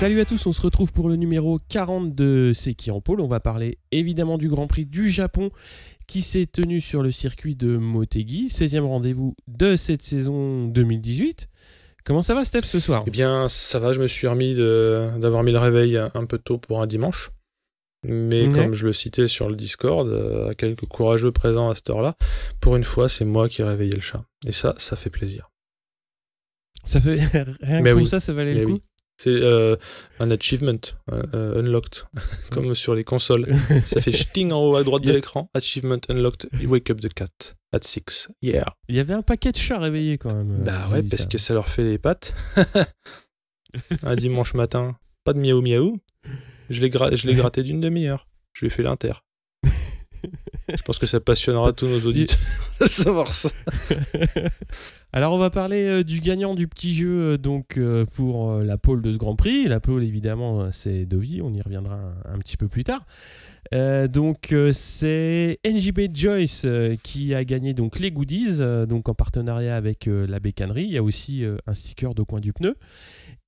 [0.00, 3.20] Salut à tous, on se retrouve pour le numéro 40 de C'est qui en pôle.
[3.20, 5.50] On va parler évidemment du Grand Prix du Japon
[6.06, 11.48] qui s'est tenu sur le circuit de Motegi, 16e rendez-vous de cette saison 2018.
[12.06, 13.04] Comment ça va Steph ce soir?
[13.06, 16.56] Eh bien ça va, je me suis remis d'avoir mis le réveil un peu tôt
[16.56, 17.32] pour un dimanche.
[18.02, 18.54] Mais Ouais.
[18.54, 22.14] comme je le citais sur le Discord, euh, à quelques courageux présents à cette heure-là,
[22.58, 24.24] pour une fois c'est moi qui ai réveillé le chat.
[24.46, 25.50] Et ça, ça fait plaisir.
[26.84, 27.16] Ça fait
[27.60, 28.06] rien que pour oui.
[28.06, 28.72] ça, ça valait Mais le coup?
[28.72, 28.80] oui.
[29.22, 29.76] C'est euh,
[30.18, 30.80] un achievement,
[31.12, 32.04] euh, euh, unlocked,
[32.52, 33.54] comme sur les consoles.
[33.84, 35.50] Ça fait ch'ting en haut à droite de l'écran.
[35.52, 36.48] Achievement unlocked.
[36.58, 37.28] You wake up the cat
[37.74, 38.28] at 6.
[38.40, 38.64] Yeah.
[38.88, 40.64] Il y avait un paquet de chats réveillés quand même.
[40.64, 41.28] Bah ouais, parce ça.
[41.28, 42.34] que ça leur fait les pattes.
[44.02, 45.98] un dimanche matin, pas de miaou miaou.
[46.70, 48.26] Je l'ai gra- je l'ai gratté d'une demi-heure.
[48.54, 49.12] Je lui ai fait l'inter.
[50.68, 52.38] Je pense que ça passionnera tous nos auditeurs
[52.80, 53.50] de savoir ça.
[55.12, 58.78] Alors on va parler euh, du gagnant du petit jeu euh, donc euh, pour la
[58.78, 59.66] pole de ce Grand Prix.
[59.66, 63.04] La pole évidemment c'est Dovi, on y reviendra un, un petit peu plus tard.
[63.72, 66.66] Donc c'est NJB Joyce
[67.02, 70.84] qui a gagné donc les goodies donc en partenariat avec la bécannerie.
[70.84, 72.76] Il y a aussi un sticker de coin du pneu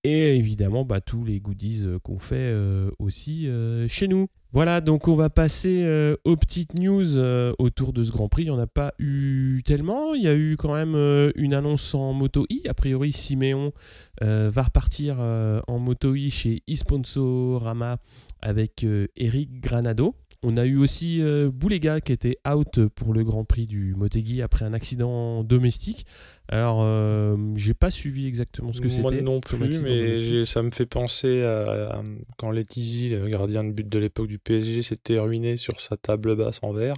[0.05, 2.55] et évidemment bah, tous les goodies qu'on fait
[2.99, 3.49] aussi
[3.89, 4.29] chez nous.
[4.55, 8.43] Voilà, donc on va passer euh, aux petites news euh, autour de ce Grand Prix.
[8.43, 10.13] Il n'y en a pas eu tellement.
[10.13, 12.61] Il y a eu quand même euh, une annonce en Moto I.
[12.69, 13.73] A priori, Siméon
[14.21, 17.97] va repartir en Moto I chez eSponsorama
[18.41, 18.87] avec
[19.17, 20.15] Eric Granado.
[20.45, 24.43] On a eu aussi euh, Boulega qui était out pour le Grand Prix du Motegi
[24.43, 26.05] après un accident domestique.
[26.49, 29.03] Alors, euh, j'ai pas suivi exactement ce que c'était.
[29.03, 32.03] Moi non plus, mais ça me fait penser à, à
[32.39, 36.35] quand Letizy, le gardien de but de l'époque du PSG, s'était ruiné sur sa table
[36.35, 36.95] basse en verre.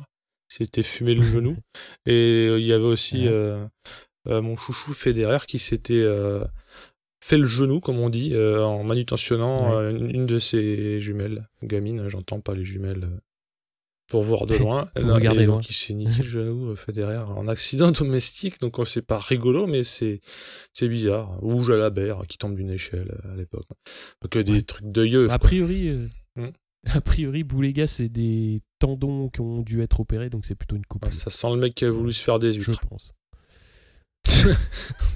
[0.48, 1.56] S'était fumé le genou.
[2.06, 2.12] Et
[2.48, 4.40] euh, il y avait aussi Ouais.
[4.40, 6.02] mon chouchou Federer qui s'était
[7.20, 9.76] fait le genou, comme on dit, euh, en manutentionnant Ouais.
[9.76, 11.46] euh, une, une de ses jumelles.
[11.62, 13.08] Gamine, j'entends pas les jumelles.
[14.14, 14.90] Euh, Pour voir de loin.
[15.02, 15.56] Non, regarder et loin.
[15.56, 18.60] donc, il s'est niqué le genou, euh, Federer, en accident domestique.
[18.60, 20.20] Donc, c'est pas rigolo, mais c'est
[20.72, 21.42] c'est bizarre.
[21.42, 23.66] Ou Jalabert qui tombe d'une échelle euh, à l'époque.
[24.30, 24.62] Que des Ouais.
[24.62, 25.28] trucs de yeux.
[25.30, 26.50] A priori, euh, Hmm.
[26.92, 30.84] a priori, Boulega, c'est des tendons qui ont dû être opérés, donc c'est plutôt une
[30.84, 31.08] coupe.
[31.12, 32.86] Ça sent le mec qui a voulu se faire des je huîtres.
[32.88, 33.12] pense.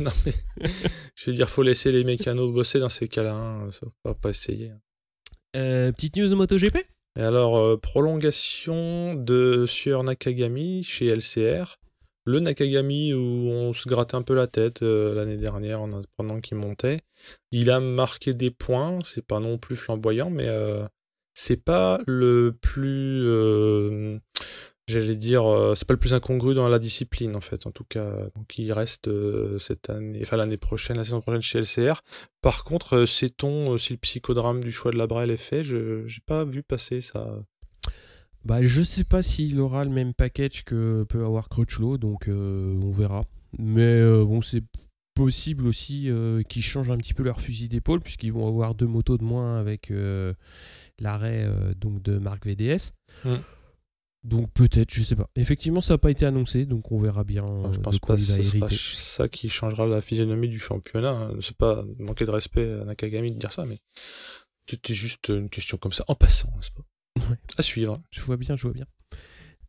[0.01, 0.33] non, mais
[1.17, 3.35] je veux dire, faut laisser les mécanos bosser dans ces cas-là.
[3.35, 3.69] Hein.
[3.73, 4.71] Ça va pas essayer.
[5.57, 6.77] Euh, petite news de MotoGP?
[7.19, 11.81] Et alors, euh, prolongation de Sueur Nakagami chez LCR.
[12.25, 16.41] Le Nakagami où on se grattait un peu la tête euh, l'année dernière en apprenant
[16.41, 17.01] qu'il montait.
[17.51, 20.87] Il a marqué des points, c'est pas non plus flamboyant, mais euh,
[21.35, 23.27] c'est pas le plus.
[24.89, 27.85] J'allais dire, euh, c'est pas le plus incongru dans la discipline en fait, en tout
[27.85, 28.11] cas.
[28.35, 32.01] Donc il reste euh, cette année, enfin l'année prochaine, la saison prochaine chez LCR.
[32.41, 35.63] Par contre, euh, sait-on si le psychodrame du choix de la Brel est fait?
[35.63, 37.29] Je j'ai pas vu passer ça.
[38.47, 42.91] Bah, je sais pas s'il aura le même package que peut avoir Crutchlow, donc on
[42.91, 43.27] verra.
[43.59, 44.65] Mais bon, c'est
[45.13, 46.11] possible aussi
[46.49, 49.59] qu'ils changent un petit peu leur fusil d'épaule, puisqu'ils vont avoir deux motos de moins
[49.59, 49.93] avec
[51.01, 52.93] l'arrêt donc de Marc VDS.
[53.25, 53.35] Mm.
[54.29, 55.29] Donc peut-être, je sais pas.
[55.37, 58.15] Effectivement, ça n'a pas été annoncé, donc on verra bien euh, je de pense pas
[58.15, 61.11] que ce sera ça qui changera la physionomie du championnat.
[61.11, 61.31] hein.
[61.41, 63.79] C'est pas manquer de respect à Nakagami de dire ça, mais
[64.69, 66.83] c'était juste une question comme ça, en passant, n'est-ce pas?
[67.31, 67.37] Ouais.
[67.57, 67.95] À suivre.
[68.11, 68.87] Je vois bien, je vois bien.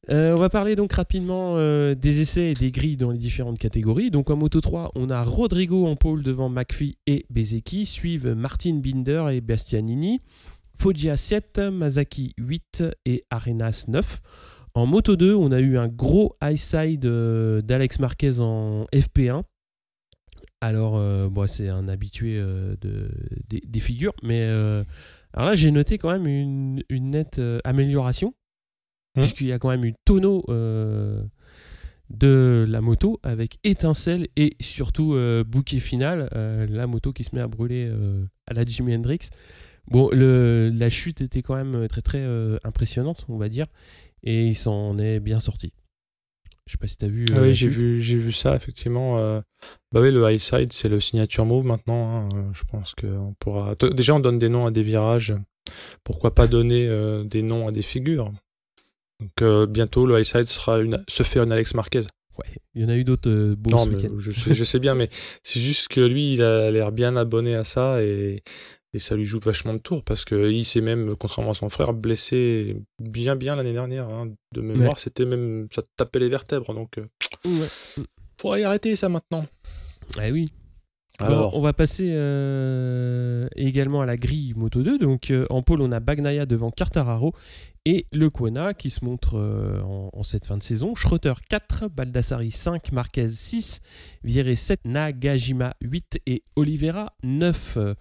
[0.09, 3.59] Euh, on va parler donc rapidement euh, des essais et des grilles dans les différentes
[3.59, 4.11] catégories.
[4.11, 8.75] Donc en Moto 3, on a Rodrigo en pôle devant McPhee et Bezeki, suivent Martin
[8.75, 10.21] Binder et Bastianini,
[10.79, 14.21] Foggia 7, Masaki 8 et Arenas 9.
[14.75, 19.43] En Moto 2, on a eu un gros high side euh, d'Alex Marquez en FP1.
[20.61, 23.09] Alors, euh, bon, c'est un habitué euh, de,
[23.49, 24.83] des, des figures, mais euh,
[25.33, 28.33] alors là, j'ai noté quand même une, une nette amélioration,
[29.15, 29.21] Hmm.
[29.21, 30.45] puisqu'il y a quand même eu tonneau
[32.11, 35.17] de la moto avec étincelle et surtout
[35.47, 36.29] bouquet final,
[36.69, 37.91] la moto qui se met à brûler
[38.45, 39.29] à la Jimi Hendrix.
[39.89, 43.65] Bon, le, la chute était quand même très très euh, impressionnante, on va dire,
[44.23, 45.71] et il s'en est bien sorti.
[46.67, 47.25] Je sais pas si t'as vu.
[47.31, 49.17] euh, Ah oui, j'ai vu, j'ai vu ça, effectivement.
[49.17, 49.41] euh,
[49.91, 52.15] Bah oui, le high side, c'est le signature move maintenant.
[52.15, 53.73] hein, euh, Je pense qu'on pourra.
[53.93, 55.35] Déjà, on donne des noms à des virages.
[56.03, 58.31] Pourquoi pas donner euh, des noms à des figures
[59.19, 61.03] Donc, euh, bientôt, le high side sera une...
[61.07, 62.01] se fait un Alex Marquez.
[62.37, 62.45] Ouais,
[62.75, 64.93] il y en a eu d'autres euh, beaux Non, mais je sais, je sais bien,
[64.95, 65.09] mais
[65.43, 68.43] c'est juste que lui, il a l'air bien abonné à ça et,
[68.93, 71.69] et ça lui joue vachement de tours parce que il s'est même, contrairement à son
[71.69, 74.09] frère, blessé bien bien l'année dernière.
[74.09, 74.31] hein.
[74.53, 77.05] De mémoire, c'était même ça tapait les vertèbres, donc euh,
[77.45, 78.03] Ouais.
[78.41, 79.45] faudrait y arrêter ça maintenant.
[80.17, 80.49] Ah oui.
[81.19, 84.97] Bon, Alors, on va passer euh, également à la grille Moto 2.
[84.99, 87.33] Donc euh, en pôle, on a Bagnaia devant Quartararo
[87.85, 88.29] et Le
[88.73, 90.95] qui se montre euh, en, en cette fin de saison.
[90.95, 93.81] Schroeter 4, Baldassari 5, Marquez 6,
[94.23, 97.77] Vieré 7, Nagajima 8 et Oliveira 9.
[97.77, 97.93] Euh,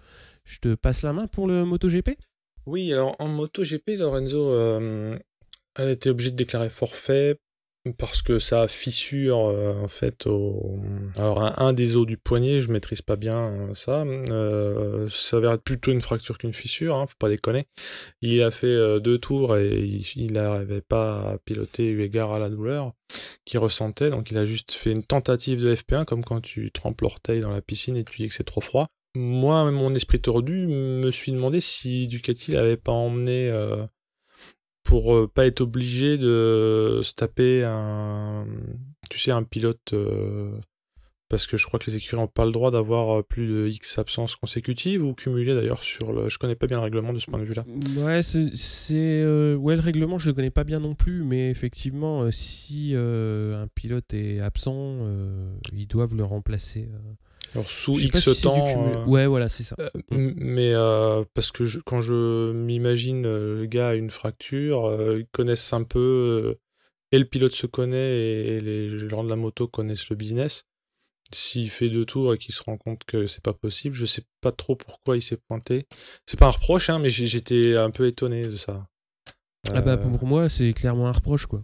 [0.45, 2.11] Je te passe la main pour le MotoGP?
[2.67, 5.17] Oui, alors en MotoGP, Lorenzo euh,
[5.75, 7.39] a été obligé de déclarer forfait
[7.97, 10.79] parce que ça fissure euh, en fait au
[11.15, 15.47] alors un, des os du poignet je maîtrise pas bien euh, ça euh, ça avait
[15.47, 17.65] être plutôt une fracture qu'une fissure hein, faut pas déconner.
[18.21, 22.31] Il a fait euh, deux tours et il, il n'arrivait pas à piloter eu égard
[22.31, 22.93] à la douleur
[23.45, 24.09] qu'il ressentait.
[24.09, 27.51] Donc il a juste fait une tentative de FP1 comme quand tu trempes l'orteil dans
[27.51, 28.85] la piscine et tu dis que c'est trop froid.
[29.15, 33.85] Moi mon esprit tordu me suis demandé si Ducati l'avait pas emmené euh,
[34.89, 38.47] pour euh, pas être obligé de se taper un
[39.11, 40.51] tu sais un pilote euh,
[41.29, 43.67] parce que je crois que les écuries n'ont pas le droit d'avoir euh, plus de
[43.67, 47.19] X absences consécutives ou cumulées d'ailleurs sur le je connais pas bien le règlement de
[47.19, 47.65] ce point de vue là
[47.97, 49.23] Ouais, c'est,
[49.55, 54.11] ouais, le règlement, je le connais pas bien non plus, mais effectivement, si un pilote
[54.13, 54.97] est absent,
[55.71, 56.89] ils doivent le remplacer.
[57.53, 58.95] Alors sous Je X si temps cumul.
[58.97, 59.75] euh, Ouais, voilà, c'est ça.
[59.79, 65.27] euh, mais euh, parce que je- quand je m'imagine le gars a une fracture ils
[65.31, 66.57] connaissent un peu
[67.11, 70.65] et le pilote se connaît et, et les gens de la moto connaissent le business
[71.31, 74.23] s'il fait deux tours et qu'il se rend compte que c'est pas possible, je sais
[74.41, 75.85] pas trop pourquoi il s'est pointé.
[76.25, 78.87] C'est pas un reproche, hein, mais j'étais un peu étonné de ça.
[79.71, 81.63] Ah bah pour moi, c'est clairement un reproche, quoi.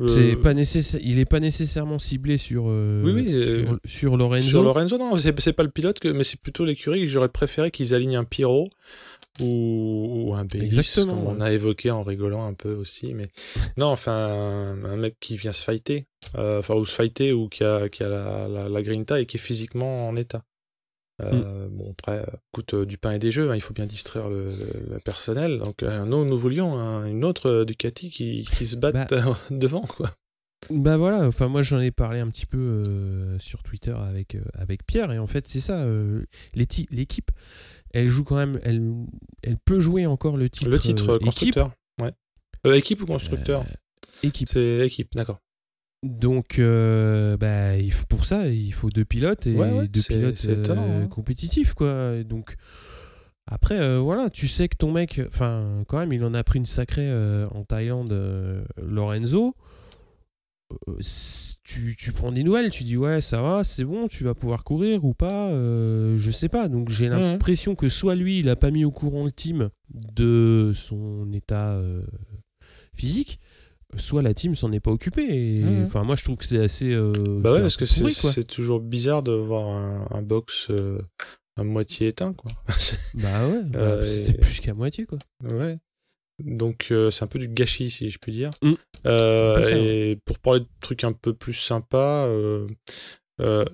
[0.00, 4.16] Euh, C'est pas nécessaire, il est pas nécessairement ciblé sur, euh, Oui, oui, sur, sur
[4.16, 4.48] Lorenzo.
[4.48, 7.70] Sur Lorenzo, non, c'est pas le pilote, que, mais c'est plutôt l'écurie que j'aurais préféré
[7.70, 8.68] qu'ils alignent un Pyro
[9.40, 13.14] ou, ou un Bélis, comme on a évoqué en rigolant un peu aussi.
[13.14, 13.28] Mais
[13.76, 16.06] non, enfin, un, un mec qui vient se fighter,
[16.36, 19.26] euh, enfin, ou se fighter, ou qui a, qui a la, la, la grinta et
[19.26, 20.44] qui est physiquement en état.
[21.22, 23.86] Euh, Bon, après, euh, écoute, euh, du pain et des jeux, hein, il faut bien
[23.86, 24.50] distraire le,
[24.90, 25.58] le personnel.
[25.58, 29.36] Donc, euh, nous, nous voulions hein, une autre Ducati qui, qui se batte Bah.
[29.50, 30.10] devant, quoi.
[30.70, 34.86] Bah voilà, enfin moi j'en ai parlé un petit peu euh, sur Twitter avec, avec
[34.86, 35.86] Pierre et en fait c'est ça,
[36.54, 37.30] l'équipe,
[37.92, 38.94] elle joue quand même, elle,
[39.42, 40.70] elle peut jouer encore le titre.
[40.70, 41.70] le titre constructeur.
[42.00, 42.12] Ouais.
[42.66, 43.12] Euh, équipe ou équipe.
[43.12, 43.64] constructeur
[44.22, 44.48] équipe.
[44.48, 45.38] C'est équipe, d'accord.
[46.04, 50.02] Donc euh, bah, il faut, pour ça il faut deux pilotes et Ouais, ouais, deux
[50.02, 51.08] pilotes euh, hein.
[51.08, 52.16] compétitifs quoi.
[52.16, 52.56] Et donc
[53.46, 56.58] après euh, voilà, tu sais que ton mec, enfin quand même il en a pris
[56.58, 57.10] une sacrée
[57.50, 58.12] en Thaïlande,
[58.76, 59.56] Lorenzo.
[61.62, 64.62] Tu, tu prends des nouvelles, tu dis ouais ça va, c'est bon, tu vas pouvoir
[64.64, 66.68] courir ou pas, je sais pas.
[66.68, 70.72] Donc j'ai l'impression que soit lui il a pas mis au courant le team de
[70.74, 71.80] son état
[72.92, 73.40] physique,
[73.96, 75.26] soit la team s'en est pas occupée.
[75.28, 75.84] Et, Mhm.
[75.84, 76.92] Enfin moi je trouve que c'est assez.
[76.92, 80.68] euh, Bah c'est ouais, parce que c'est c'est toujours bizarre de voir un, un box
[80.70, 80.98] euh,
[81.56, 82.50] à moitié éteint, quoi.
[83.14, 85.18] Bah ouais, bah, Euh, c'est et- plus qu'à moitié quoi.
[85.52, 85.78] ouais.
[86.42, 88.50] Donc euh, c'est un peu du gâchis, si je puis dire.
[88.62, 88.72] Mm.
[89.06, 92.66] Euh, faire, et pour parler de trucs un peu plus sympas, euh,
[93.40, 93.64] euh,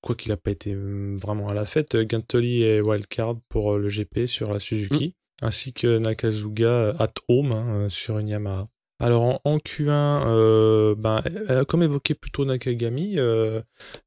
[0.00, 4.26] quoi qu'il n'a pas été vraiment à la fête, Gantoli est wildcard pour le GP
[4.26, 8.66] sur la Suzuki, ainsi que Nakazuga at home hein, sur une Yamaha.
[9.00, 11.22] Alors en, en Q1, euh, ben,
[11.68, 13.62] comme évoqué plutôt Nakagami, euh,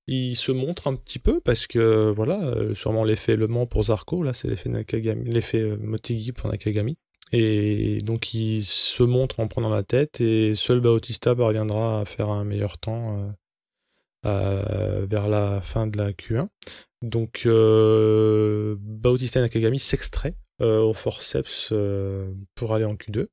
[0.07, 3.83] il se montre un petit peu parce que voilà, euh, sûrement l'effet Le Mans pour
[3.85, 6.97] Zarco, là c'est l'effet Nakagami, l'effet Motegi pour Nakagami.
[7.31, 12.29] Et donc il se montre en prenant la tête et seul Bautista parviendra à faire
[12.29, 13.33] un meilleur temps
[14.25, 16.47] euh, vers la fin de la Q1.
[17.01, 17.47] Donc
[18.77, 21.73] Bautista et Nakagami s'extraient euh, au forceps
[22.55, 23.27] pour aller en Q2.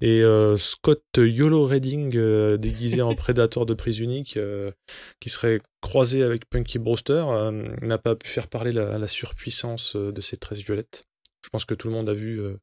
[0.00, 4.70] Et euh, Scott YOLO Redding, euh, déguisé en prédateur de prise unique, euh,
[5.20, 7.50] qui serait croisé avec Punky Brewster, euh,
[7.82, 11.04] n'a pas pu faire parler la, la surpuissance euh, de ses tresses violettes.
[11.44, 12.56] Je pense que tout le monde a vu euh,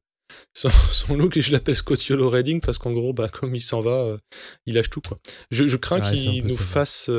[0.54, 3.60] son, son look et je l'appelle Scott YOLO Redding parce qu'en gros, bah, comme il
[3.60, 4.18] s'en va, euh,
[4.66, 5.00] il lâche tout.
[5.00, 5.18] Quoi.
[5.50, 7.10] Je, je crains Ouais, qu'il nous fasse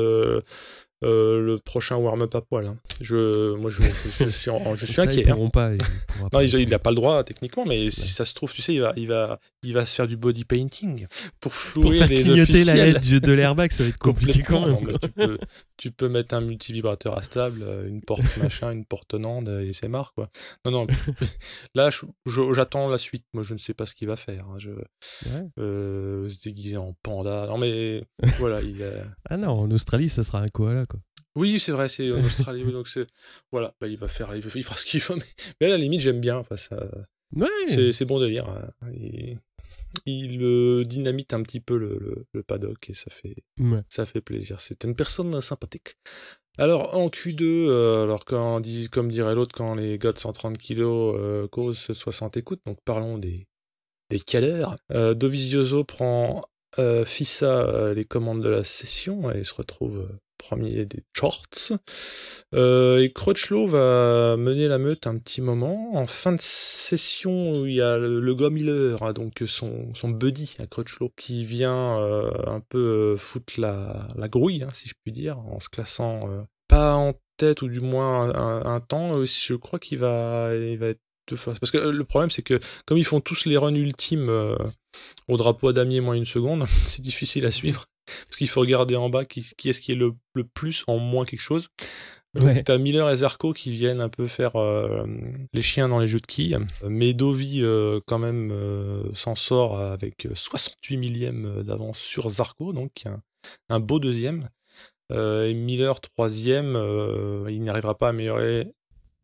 [1.04, 2.66] euh, euh, le prochain warm-up à poil.
[2.66, 2.78] hein.
[3.02, 5.30] Je, moi, je, je, suis, en- je suis Ça, ils inquiet.
[5.32, 5.50] hein.
[5.52, 5.72] pas.
[5.74, 5.80] ils
[6.32, 8.74] Non, il, il a pas le droit techniquement, mais si ça se trouve, tu sais,
[8.74, 11.06] il va, il va, il va se faire du body painting
[11.40, 12.94] pour pour flouer faire les la officiels.
[12.94, 14.84] LED du- de l'airbag, ça va être compliqué quand même.
[14.86, 15.38] non, tu, peux,
[15.78, 19.74] tu peux mettre un multivibrateur à stable, euh, une porte machin, une porte Nande, et
[19.74, 20.30] c'est marre, quoi.
[20.66, 20.88] Non, non,
[21.76, 21.90] là,
[22.54, 23.26] j'attends la suite.
[23.34, 24.46] Moi, je ne sais pas ce qu'il va faire.
[24.50, 24.56] Hein.
[24.58, 24.72] Je,
[25.60, 27.48] euh, se déguiser en panda.
[27.48, 28.04] Non, mais
[28.38, 28.62] voilà.
[28.62, 28.84] Il
[29.30, 30.93] Ah non, en Australie, ça sera un koala, quoi.
[31.36, 32.64] Oui, c'est vrai, c'est en Australie.
[32.72, 33.08] donc c'est
[33.52, 35.16] voilà, bah, il va faire, il, fera ce qu'il veut.
[35.62, 36.38] Mais, à la limite, j'aime bien.
[36.38, 36.78] Enfin, ça,
[37.36, 37.92] ouais.
[37.92, 38.48] c'est bon délire.
[38.48, 38.92] Hein.
[38.94, 39.40] Il,
[40.06, 43.36] il dynamite un petit peu le, le, paddock et ça fait,
[43.90, 44.60] ça fait plaisir.
[44.60, 45.96] C'est une personne sympathique.
[46.60, 50.58] Alors en Q2, euh, alors quand dit, comme dirait l'autre, quand les gars de 130
[50.58, 53.48] kg euh, causent 60 écoutes, donc parlons des
[54.10, 54.76] des caleurs.
[54.92, 56.42] Euh, Dovizioso prend
[56.78, 60.08] euh, Fissa les commandes de la session et se retrouve
[60.44, 61.72] premier des charts.
[62.54, 65.96] Euh, et Crutchlow va mener la meute un petit moment.
[65.96, 70.68] En fin de session, il y a le, le hein, donc son, son buddy à
[70.68, 75.14] Crutchlow, qui vient euh, un peu euh, foutre la, la grouille, hein, si je puis
[75.14, 76.20] dire, en se classant
[76.68, 79.24] pas en tête ou du moins un, temps.
[79.24, 81.02] Je crois qu'il va, il va être.
[81.46, 84.30] Parce que le problème, c'est que comme ils font tous les runs ultimes
[85.30, 87.86] au drapeau à damier moins une seconde, c'est difficile à suivre.
[88.06, 90.16] Parce qu'il faut regarder en bas qui, est-ce qui est le,
[90.54, 91.70] plus en moins quelque chose.
[92.34, 95.06] Donc t'as Miller et Zarco qui viennent un peu faire euh,
[95.54, 96.58] les chiens dans les jeux de quilles.
[96.88, 103.06] Mais Dovi euh, quand même euh, s'en sort avec 68 millièmes d'avance sur Zarco, donc
[103.06, 103.22] un,
[103.70, 104.50] un beau deuxième.
[105.12, 106.76] et Miller troisième,
[107.50, 108.74] il n'arrivera pas à améliorer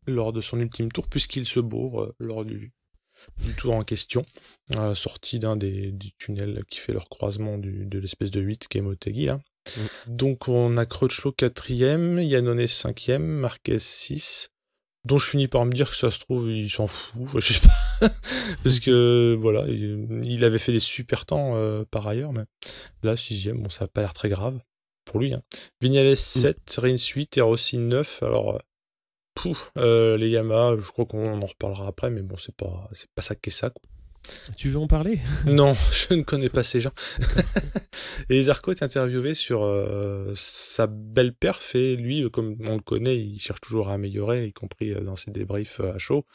[0.06, 2.72] lors de son ultime tour puisqu'il se bourre lors du,
[3.44, 4.22] du tour en question,
[4.76, 8.82] euh, sorti d'un des, tunnels qui fait leur croisement de l'espèce de 8 qui est
[8.82, 9.40] Motegi là.
[9.76, 10.14] Mm.
[10.14, 14.50] Donc on a Crutchlow 4ème, Yannone 5ème, Marquez 6,
[15.04, 17.66] dont je finis par me dire que ça se trouve il s'en fout, je sais
[17.66, 18.08] pas,
[18.64, 22.44] parce que voilà, il, avait fait des super temps euh, par ailleurs, mais
[23.02, 24.60] là 6ème, bon ça a pas l'air très grave
[25.04, 25.32] pour lui.
[25.32, 25.42] Hein.
[25.80, 26.80] Vignales 7, mm.
[26.80, 28.60] Rins 8 et Rossi 9, alors
[29.46, 33.10] euh, euh, les Yamaha, je crois qu'on en reparlera après, mais bon, c'est pas, c'est
[33.14, 33.70] pas ça qu'est ça.
[33.70, 33.82] Quoi.
[34.56, 35.18] Tu veux en parler?
[35.46, 36.92] Non, je ne connais pas ces gens.
[38.28, 42.82] et Zarco est interviewé sur euh, sa belle perf et lui, euh, comme on le
[42.82, 46.26] connaît, il cherche toujours à améliorer, y compris dans ses débriefs à chaud.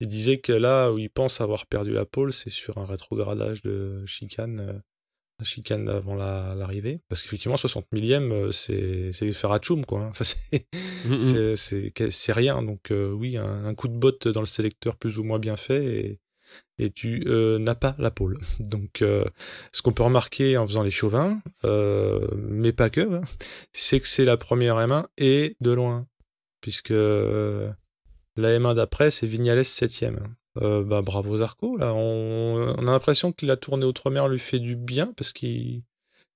[0.00, 3.62] Il disait que là où il pense avoir perdu la pole, c'est sur un rétrogradage
[3.62, 4.82] de chicane
[5.42, 7.00] chicane avant l'arrivée.
[7.08, 10.02] parce qu'effectivement, 60 millième, euh, c'est faire tchoum, quoi.
[10.02, 10.10] Hein.
[10.10, 10.24] Enfin,
[11.06, 11.56] mm.
[11.56, 12.62] c'est rien.
[12.62, 15.84] Donc, euh, oui, un, coup de botte dans le sélecteur plus ou moins bien fait
[15.84, 16.20] et,
[16.78, 18.38] et tu euh, n'as pas la pole.
[18.60, 21.40] Donc, ce qu'on peut remarquer en faisant les chauvins,
[22.36, 23.22] mais pas que, hein,
[23.72, 26.06] c'est que c'est la première M1 et de loin.
[26.60, 27.72] Puisque la
[28.36, 30.18] M1 d'après, c'est Vignales 7ème.
[30.58, 31.76] Euh, bah, bravo Zarco.
[31.76, 35.82] Là, on, a l'impression que la tournée outre-mer lui fait du bien parce qu'il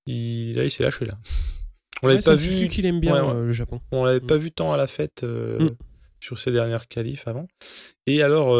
[0.06, 1.18] il, là, il s'est lâché là.
[2.02, 2.68] On l'avait pas vu.
[2.68, 3.80] qu'il aime bien euh, le Japon.
[3.90, 4.40] On l'avait pas mm.
[4.40, 5.76] vu tant à la fête euh, mm.
[6.20, 7.46] sur ses dernières qualifs avant.
[8.06, 8.54] Et alors,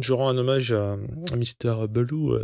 [0.00, 0.96] je rends un hommage à,
[1.36, 1.86] Mr.
[1.88, 2.36] Belou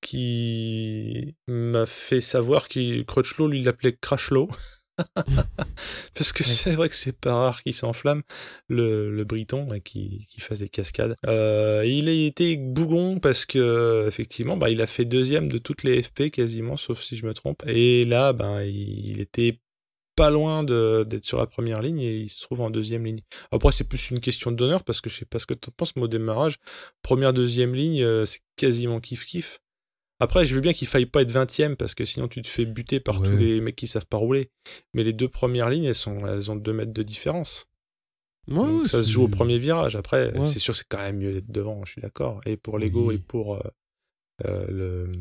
[0.00, 4.48] qui m'a fait savoir que Crutchlow lui l'appelait Crashlow.
[6.14, 8.22] Parce que c'est vrai que c'est pas rare qu'il s'enflamme,
[8.68, 11.16] le, le Briton, et qu'il fasse des cascades.
[11.26, 15.82] Euh, il a été bougon parce que, effectivement, bah, il a fait deuxième de toutes
[15.82, 17.62] les FP quasiment, sauf si je me trompe.
[17.66, 19.58] Et là, ben, il, était
[20.14, 23.22] pas loin d'être sur la première ligne et il se trouve en deuxième ligne.
[23.50, 25.96] Après, c'est plus une question d'honneur parce que je sais pas ce que tu penses,
[25.96, 26.58] mais au démarrage,
[27.02, 29.58] première, deuxième ligne, euh, c'est quasiment kiff-kiff.
[30.24, 32.64] Après, je veux bien qu'il faille pas être 20 parce que sinon tu te fais
[32.64, 34.50] buter par tous les mecs qui savent pas rouler.
[34.94, 37.66] Mais les deux premières lignes, elles, sont, elles ont 2 mètres de différence.
[38.86, 39.96] ça se joue au premier virage.
[39.96, 42.40] Après, c'est sûr, c'est quand même mieux d'être devant, je suis d'accord.
[42.46, 43.60] Et pour l'ego et pour euh,
[44.46, 45.12] euh, le,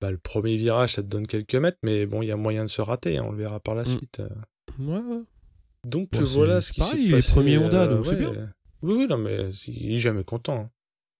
[0.00, 2.64] bah, le premier virage, ça te donne quelques mètres, mais bon, il y a moyen
[2.64, 3.86] de se rater, hein, on le verra par la mm.
[3.86, 4.20] suite.
[4.20, 4.28] Euh.
[4.80, 5.22] Ouais,
[5.84, 7.02] Donc voilà ce qui s'est passé.
[7.02, 8.32] Il est premier Honda, donc c'est bien.
[8.82, 10.68] Oui, oui, non, mais il est jamais content.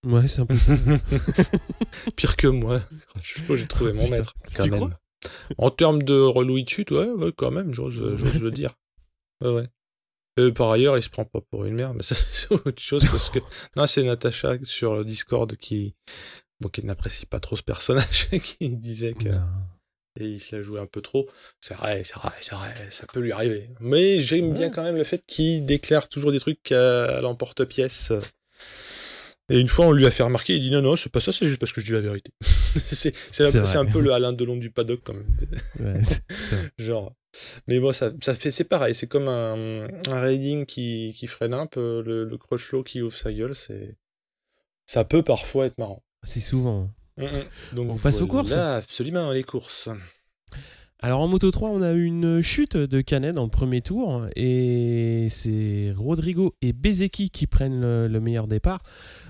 [0.04, 0.72] Ouais, c'est un peu ça.
[2.16, 2.80] Pire que moi.
[3.22, 4.34] J'ai trouvé mon maître.
[4.56, 4.96] Quand même.
[5.58, 8.74] en termes de relouitude, ouais, ouais, quand même, j'ose le dire.
[9.40, 9.68] Ouais, ouais.
[10.38, 13.04] Euh, par ailleurs, il se prend pas pour une merde, mais ça c'est autre chose
[13.04, 13.38] parce que
[13.76, 15.94] non, c'est Natacha sur le Discord qui
[16.60, 19.28] bon qui n'apprécie pas trop ce personnage qui disait que
[20.20, 21.26] et il se l'a joué un peu trop.
[21.60, 23.70] C'est vrai, c'est vrai, c'est vrai, ça peut lui arriver.
[23.80, 28.12] Mais j'aime bien quand même le fait qu'il déclare toujours des trucs à l'emporte-pièce.
[29.52, 31.30] Et une fois, on lui a fait remarquer, il dit non, non, c'est pas ça,
[31.30, 32.32] c'est juste parce que je dis la vérité.
[32.40, 35.36] c'est un peu le Alain Delon du paddock, quand même.
[35.78, 36.00] Ouais,
[36.78, 37.14] Genre.
[37.68, 41.52] Mais moi, ça, ça fait, c'est pareil, c'est comme un, un raiding qui, qui freine
[41.52, 43.96] un peu, le, le crochelot qui ouvre sa gueule, c'est,
[44.86, 46.02] ça peut parfois être marrant.
[46.22, 46.90] C'est souvent.
[47.18, 47.74] Mm, mm.
[47.74, 48.52] Donc, on passe aux courses.
[48.52, 49.90] Absolument, les courses.
[51.04, 54.24] Alors en Moto 3, on a eu une chute de Canet dans le premier tour
[54.36, 58.78] et c'est Rodrigo et Bezeki qui prennent le, meilleur départ.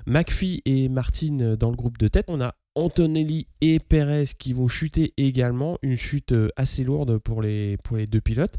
[0.05, 2.26] McPhee et Martin dans le groupe de tête.
[2.29, 5.79] On a Antonelli et Perez qui vont chuter également.
[5.81, 8.59] Une chute assez lourde pour les, deux pilotes.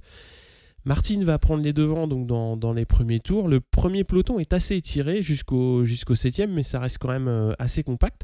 [0.84, 3.48] Martin va prendre les devants donc dans, les premiers tours.
[3.48, 7.54] Le premier peloton est assez étiré jusqu'au jusqu'au septième, mais ça reste quand même euh,
[7.60, 8.24] assez compact.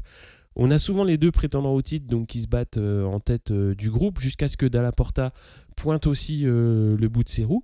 [0.56, 3.50] On a souvent les deux prétendants au titre donc qui se battent euh, en tête
[3.50, 5.32] euh, du groupe jusqu'à ce que Dalla Porta
[5.76, 7.62] pointe aussi euh, le bout de ses roues.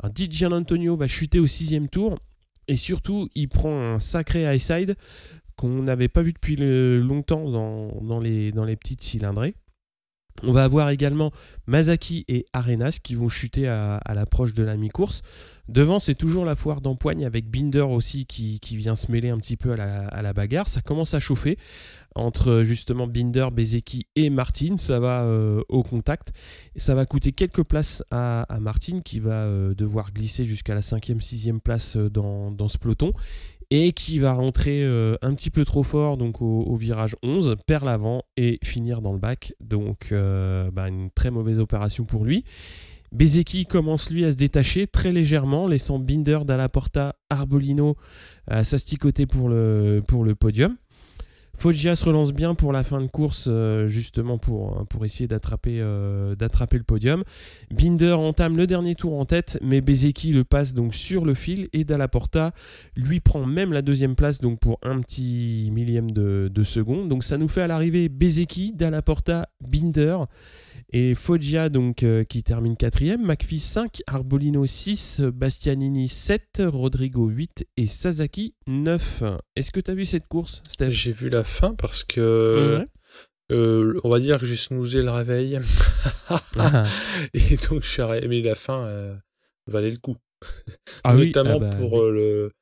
[0.00, 2.18] Alors, Antonio va chuter au sixième tour
[2.68, 4.94] et surtout il prend un sacré high side
[5.56, 9.56] qu'on n'avait pas vu depuis longtemps dans, les, dans les petites cylindrées.
[10.42, 11.32] On va avoir également
[11.66, 15.22] Mazaki et Arenas qui vont chuter à, l'approche de la mi-course.
[15.68, 19.56] Devant, c'est toujours la foire d'empoigne avec Binder aussi qui, vient se mêler un petit
[19.56, 20.68] peu à la, bagarre.
[20.68, 21.58] Ça commence à chauffer
[22.18, 24.76] entre justement Binder, Bezeki et Martin.
[24.76, 26.32] Ça va euh, au contact.
[26.76, 31.20] ça va coûter quelques places à, Martin qui va euh, devoir glisser jusqu'à la 5e,
[31.20, 33.12] 6e place euh, dans, ce peloton
[33.70, 34.82] et qui va rentrer
[35.20, 39.18] un petit peu trop fort donc au, virage 11, perd l'avant et finir dans le
[39.18, 39.52] bac.
[39.60, 42.44] Donc bah, une très mauvaise opération pour lui.
[43.12, 47.96] Bezeki commence lui à se détacher très légèrement, laissant Binder, Dalla Porta, Arbolino
[48.46, 50.02] à s'asticoter pour le
[50.38, 50.76] podium.
[51.58, 55.80] Foggia se relance bien pour la fin de course, euh, justement pour, pour essayer d'attraper
[55.80, 57.24] euh, d'attraper le podium.
[57.72, 61.68] Binder entame le dernier tour en tête, mais Bezeki le passe donc sur le fil
[61.72, 62.52] et Dalla Porta
[62.94, 67.08] lui prend même la deuxième place donc pour un petit millième de, de seconde.
[67.08, 70.18] Donc ça nous fait à l'arrivée Bezeki, Dalla Porta, Binder.
[70.92, 73.24] Et Foggia, donc, euh, qui termine quatrième.
[73.24, 79.22] McPhee 5, Arbolino 6, Bastianini 7, Rodrigo 8 et Sasaki 9.
[79.56, 80.90] Est-ce que tu as vu cette course, Steph?
[80.90, 82.86] J'ai vu la fin parce que.
[83.50, 85.58] Euh, on va dire que j'ai snoozé le réveil.
[86.58, 86.84] Ah.
[87.34, 89.16] Et donc, je mais la fin euh,
[89.66, 90.16] valait le coup.
[91.04, 92.52] Ah Notamment ah bah pour le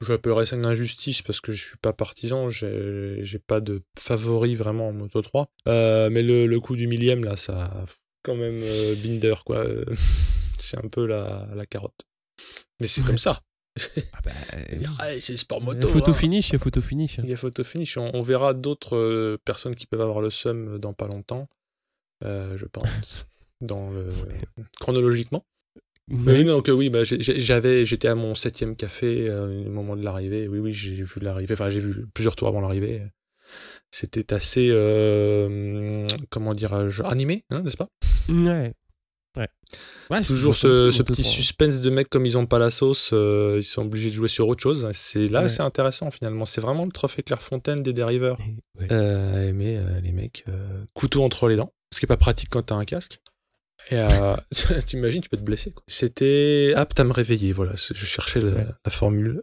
[0.00, 4.88] j'appellerais ça une injustice parce que je suis pas partisan, j'ai pas de favori vraiment
[4.88, 5.48] en Moto 3.
[5.68, 7.84] Euh, mais le, coup du millième, là, ça.
[8.22, 9.64] Quand même, euh, Binder, quoi.
[10.58, 12.06] c'est un peu la, la carotte.
[12.80, 13.42] Mais c'est comme ça.
[14.12, 15.88] ah bah, c'est sport moto.
[15.88, 16.14] Photo hein.
[16.14, 17.18] finish, il y a photo finish.
[17.18, 17.96] Il y a photo finish.
[17.96, 21.48] On, verra d'autres euh, personnes qui peuvent avoir le seum dans pas longtemps,
[22.22, 23.26] je pense,
[23.60, 24.08] dans le...
[24.78, 25.44] chronologiquement.
[26.10, 30.48] Oui, donc oui, bah, j'avais, j'étais à mon septième café euh, au moment de l'arrivée.
[30.48, 31.54] Oui, oui, j'ai vu l'arrivée.
[31.54, 33.02] Enfin, j'ai vu plusieurs tours avant l'arrivée.
[33.90, 37.88] C'était assez, euh, comment dirais-je, animé, hein, n'est-ce pas?
[38.28, 38.72] Ouais.
[40.10, 40.22] Ouais.
[40.26, 43.82] Toujours ce, petit suspense de mecs comme ils ont pas la sauce, euh, ils sont
[43.82, 44.90] obligés de jouer sur autre chose.
[44.92, 46.44] C'est là, c'est intéressant finalement.
[46.44, 48.38] C'est vraiment le trophée Clairefontaine des dériveurs.
[48.78, 49.52] Ouais.
[49.54, 50.44] mais les mecs,
[50.92, 53.20] couteau entre les dents, ce qui est pas pratique quand t'as un casque.
[53.90, 54.36] Et euh,
[54.86, 55.74] t'imagines, tu peux te blesser.
[55.86, 57.74] C'était apte à me réveiller, voilà.
[57.74, 59.42] Je cherchais la, formule.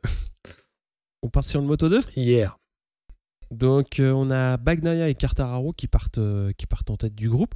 [1.22, 2.58] On part sur le Moto 2 Hier.
[3.52, 7.30] Donc euh, on a Bagnaia et Cartararo qui partent, euh, qui partent en tête du
[7.30, 7.56] groupe.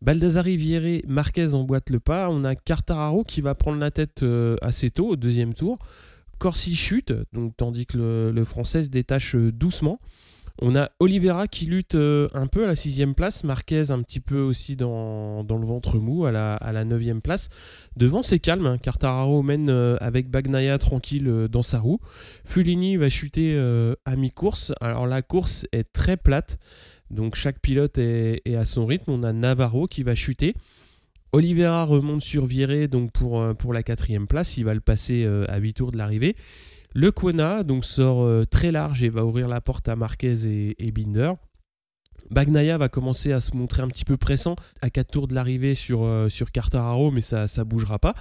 [0.00, 2.30] Baldassari, Vierre, Marquez emboîtent le pas.
[2.30, 4.24] On a Cartararo qui va prendre la tête
[4.62, 5.78] assez tôt au deuxième tour.
[6.38, 10.00] Corsi chute, donc, tandis que le, le français se détache doucement.
[10.60, 14.20] On a Oliveira qui lutte euh, un peu à la sixième place, Marquez un petit
[14.20, 17.48] peu aussi dans, le ventre mou à la, à neuvième place.
[17.96, 18.78] Devant c'est calme, hein.
[18.78, 22.00] Cartararo mène euh, avec Bagnaia tranquille euh, dans sa roue.
[22.44, 23.58] Fulini va chuter
[24.04, 24.72] à mi-course.
[24.80, 26.58] Alors la course est très plate,
[27.10, 29.12] donc chaque pilote est, à son rythme.
[29.12, 30.54] On a Navarro qui va chuter.
[31.32, 35.56] Oliveira remonte sur Viré donc pour, pour la quatrième place, il va le passer à
[35.56, 36.36] 8 tours de l'arrivée.
[36.94, 40.92] Le Kona donc, sort euh, très large et va ouvrir la porte à Marquez et,
[40.92, 41.32] Binder.
[42.30, 45.74] Bagnaia va commencer à se montrer un petit peu pressant à 4 tours de l'arrivée
[45.74, 48.14] sur, euh, Cartararo, mais ça ne bougera pas.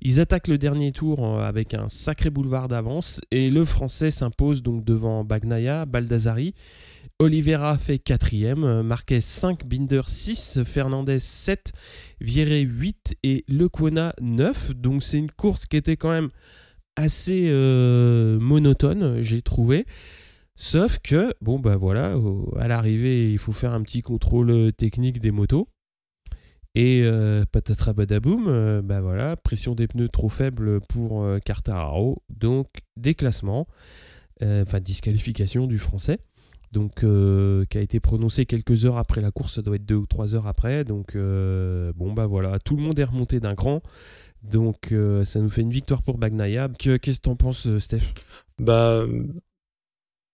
[0.00, 4.84] Ils attaquent le dernier tour avec un sacré boulevard d'avance et le français s'impose donc
[4.84, 6.54] devant Bagnaia, Baldassari.
[7.20, 11.72] Oliveira fait 4ème, Marquez 5, Binder 6, Fernandez 7,
[12.20, 14.74] Vieré 8 et Lequona 9.
[14.74, 16.30] Donc c'est une course qui était quand même
[16.96, 19.86] assez euh, monotone, j'ai trouvé.
[20.56, 22.14] Sauf que, bon, bah voilà,
[22.56, 25.68] à l'arrivée, il faut faire un petit contrôle euh, technique des motos.
[26.76, 27.44] Et euh,
[27.96, 33.68] badaboum, euh, bah voilà, pression des pneus trop faible pour Cartararo, donc déclassement,
[34.42, 36.18] enfin disqualification du français,
[36.72, 37.04] donc
[37.68, 40.34] qui a été prononcé quelques heures après la course, ça doit être deux ou trois
[40.34, 43.80] heures après, donc bon bah voilà, tout le monde est remonté d'un cran,
[44.44, 46.68] donc euh, ça nous fait une victoire pour Bagnaia.
[46.78, 48.12] Qu'est-ce que t'en penses, euh, Steph?
[48.58, 49.04] Bah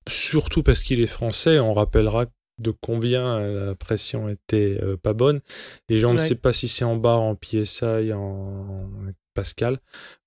[0.08, 1.58] surtout parce qu'il est français.
[1.60, 2.26] On rappellera
[2.58, 5.40] de combien la pression était pas bonne.
[5.88, 8.76] Et je ne sais pas si c'est en bar, en PSI, en
[9.40, 9.78] Pascal,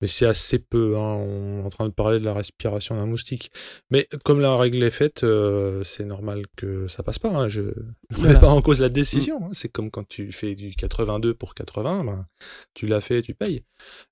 [0.02, 0.97] mais c'est assez peu.
[0.97, 1.17] Hein.
[1.17, 3.52] On est en train de parler de la respiration d'un moustique.
[3.91, 7.30] Mais comme la règle est faite, euh, c'est normal que ça passe pas.
[7.30, 7.47] Hein.
[7.47, 9.39] Je ne mets pas en cause la décision.
[9.45, 9.49] Hein.
[9.52, 12.26] C'est comme quand tu fais du 82 pour 80, ben,
[12.73, 13.63] tu l'as fait, tu payes.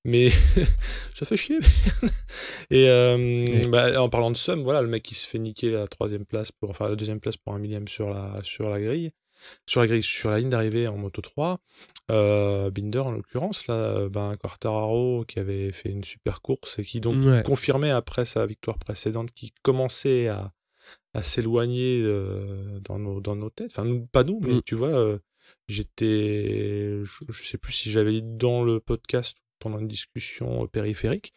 [0.06, 0.30] Mais
[1.16, 1.58] ça fait chier.
[2.70, 5.88] Et euh, bah, en parlant de somme, voilà, le mec qui se fait niquer la
[5.88, 9.14] troisième place pour, enfin la deuxième place pour un millième sur la sur la grille
[9.66, 11.60] sur la grille, sur la ligne d'arrivée en moto 3.
[12.10, 17.00] Euh, Binder en l'occurrence, là, ben, Quartararo qui avait fait une super course et qui
[17.00, 20.52] donc confirmait après sa victoire précédente qui commençait à,
[21.14, 23.72] à s'éloigner euh, dans, nos, dans nos têtes.
[23.72, 24.62] Enfin, nous, pas nous, mais mm.
[24.64, 25.20] tu vois, euh,
[25.68, 31.34] j'étais, je, sais plus si j'avais dit dans le podcast pendant une discussion périphérique,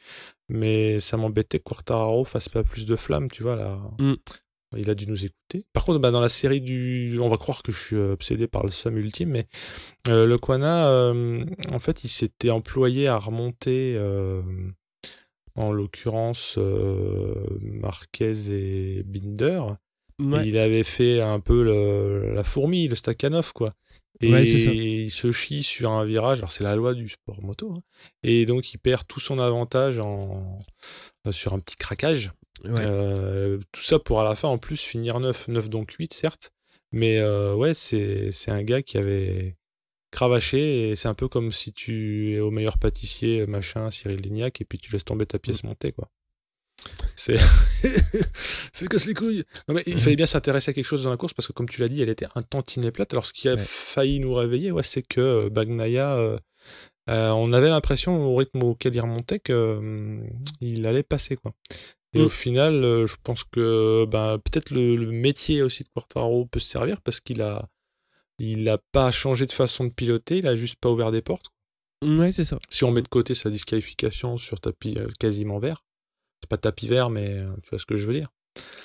[0.48, 3.80] mais ça m'embêtait que Quartararo fasse pas plus de flammes, tu vois, là.
[3.98, 4.14] Mm.
[4.76, 5.66] Il a dû nous écouter.
[5.72, 8.46] Par contre, bah, dans la série du, on va croire que je suis euh, obsédé
[8.46, 9.46] par le somme ultime, mais
[10.08, 13.98] euh, le Quana, euh, en fait, il s'était employé à remonter,
[15.56, 16.58] en l'occurrence
[17.62, 19.62] Marquez et Binder.
[20.18, 23.72] il avait fait un peu la fourmi, le Stakhanov, quoi.
[24.20, 26.38] Et il se chie sur un virage.
[26.38, 27.72] Alors c'est la loi du sport moto.
[27.72, 27.82] Hein.
[28.22, 30.56] Et donc il perd tout son avantage en,
[31.30, 32.32] sur un petit craquage.
[32.68, 36.52] Euh, tout ça pour à la fin en plus finir 9, 9 donc 8 certes,
[36.92, 39.56] mais euh, ouais c'est un gars qui avait
[40.10, 44.60] cravaché et c'est un peu comme si tu es au meilleur pâtissier machin Cyril Lignac
[44.60, 45.68] et puis tu laisses tomber ta pièce mm.
[45.68, 46.08] montée quoi.
[47.16, 47.38] C'est
[48.72, 49.44] c'est casse les couilles.
[49.68, 51.68] Non mais il fallait bien s'intéresser à quelque chose dans la course parce que comme
[51.68, 53.12] tu l'as dit, elle était un tantinet plate.
[53.12, 56.38] Alors ce qui a failli nous réveiller, ouais, c'est que euh, Bagnaia
[57.08, 60.26] on avait l'impression au rythme auquel il remontait que hum,
[60.60, 61.52] il allait passer quoi.
[62.14, 62.30] Et au mm.
[62.30, 67.00] final, euh, je pense que ben, peut-être le, métier aussi de Quartaro peut se servir
[67.00, 67.68] parce qu'il a,
[68.38, 71.46] il a pas changé de façon de piloter, il a juste pas ouvert des portes.
[72.02, 72.58] Ouais, c'est ça.
[72.70, 75.84] Si on met de côté sa disqualification sur tapis euh, quasiment vert,
[76.42, 78.28] c'est pas tapis vert, mais euh, tu vois ce que je veux dire.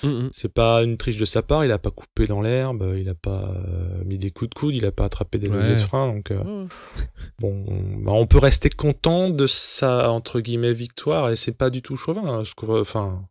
[0.02, 0.28] Mm, mm.
[0.32, 3.14] C'est pas une triche de sa part, il a pas coupé dans l'herbe, il a
[3.14, 6.12] pas euh, mis des coups de coude, il a pas attrapé des leviers de frein,
[6.12, 6.66] donc euh,
[7.38, 7.64] bon,
[8.02, 11.96] bah, on peut rester content de sa entre guillemets victoire et c'est pas du tout
[11.96, 13.28] chauvin, hein, enfin,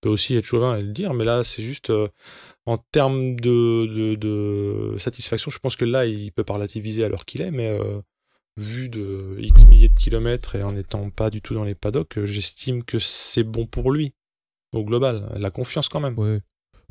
[0.00, 2.08] peut aussi être chauvin et le dire, mais là c'est juste euh,
[2.64, 7.24] en termes de, de, de, satisfaction, je pense que là il peut pas relativiser alors
[7.24, 7.78] qu'il est, mais
[8.56, 12.24] vu de X milliers de kilomètres et en étant pas du tout dans les paddocks,
[12.24, 14.12] j'estime que c'est bon pour lui
[14.74, 15.32] au global.
[15.36, 16.18] La confiance quand même.
[16.18, 16.40] Ouais.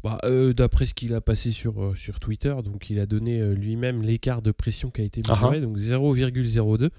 [0.04, 3.40] Bah, euh, D'après ce qu'il a passé sur, euh, sur Twitter, donc il a donné
[3.40, 6.90] euh, lui-même l'écart de pression qui a été mesuré, donc 0,02.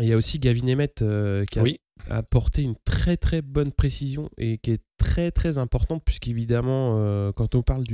[0.00, 1.04] Il y a aussi Gavin Emmett
[1.50, 1.64] qui a
[2.10, 7.62] apporté une très très bonne précision et qui est très très importante puisqu'évidemment quand on
[7.62, 7.84] parle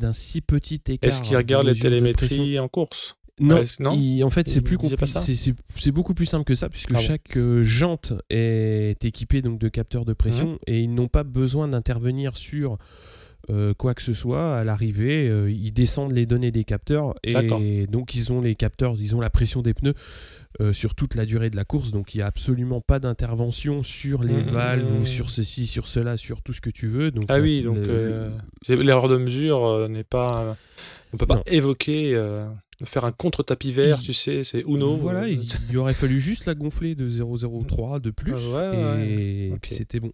[0.00, 1.08] d'un si petit écart...
[1.08, 3.16] Est-ce qu'il regarde les télémétries en course?
[3.40, 3.62] Non,
[4.22, 4.76] en fait, c'est plus
[5.76, 9.68] C'est beaucoup plus simple que ça, puisque ah chaque euh, jante est équipée donc de
[9.68, 12.78] capteurs de pression et ils n'ont pas besoin d'intervenir sur
[13.48, 15.28] euh, quoi que ce soit à l'arrivée.
[15.28, 19.20] Euh, ils descendent les données des capteurs et donc ils ont les capteurs, ils ont
[19.20, 19.94] la pression des pneus
[20.72, 21.90] sur toute la durée de la course.
[21.90, 25.86] Donc il n'y a absolument pas d'intervention sur les mmh, valves ou sur ceci, sur
[25.86, 27.10] cela, sur tout ce que tu veux.
[27.10, 27.78] Donc, ah oui, donc
[28.68, 30.56] l'erreur de mesure n'est pas.
[31.12, 32.16] On peut pas évoquer
[32.84, 34.96] faire un contre-tapis vert, tu sais, c'est Uno.
[34.96, 38.36] Voilà, il, il, aurait fallu juste la gonfler de 0,03 de plus
[39.02, 40.12] et, puis c'était bon.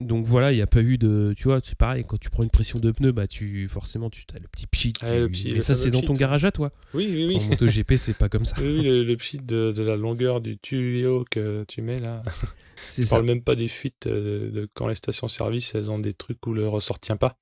[0.00, 1.34] Donc voilà, il n'y a pas eu de.
[1.36, 4.24] Tu vois, c'est pareil, quand tu prends une pression de pneu, bah tu forcément tu
[4.34, 4.94] as le petit pchit.
[5.02, 6.72] Ah, mais ça, c'est dans ton garage à toi.
[6.94, 7.36] Oui, oui, oui.
[7.36, 8.56] En MotoGP, c'est pas comme ça.
[8.60, 12.22] Oui, le, le pchit de, la longueur du tuyau que tu mets là.
[12.96, 16.46] Je parle même pas des fuites euh, de, quand les stations-service, elles ont des trucs
[16.46, 17.36] où le ressort tient pas.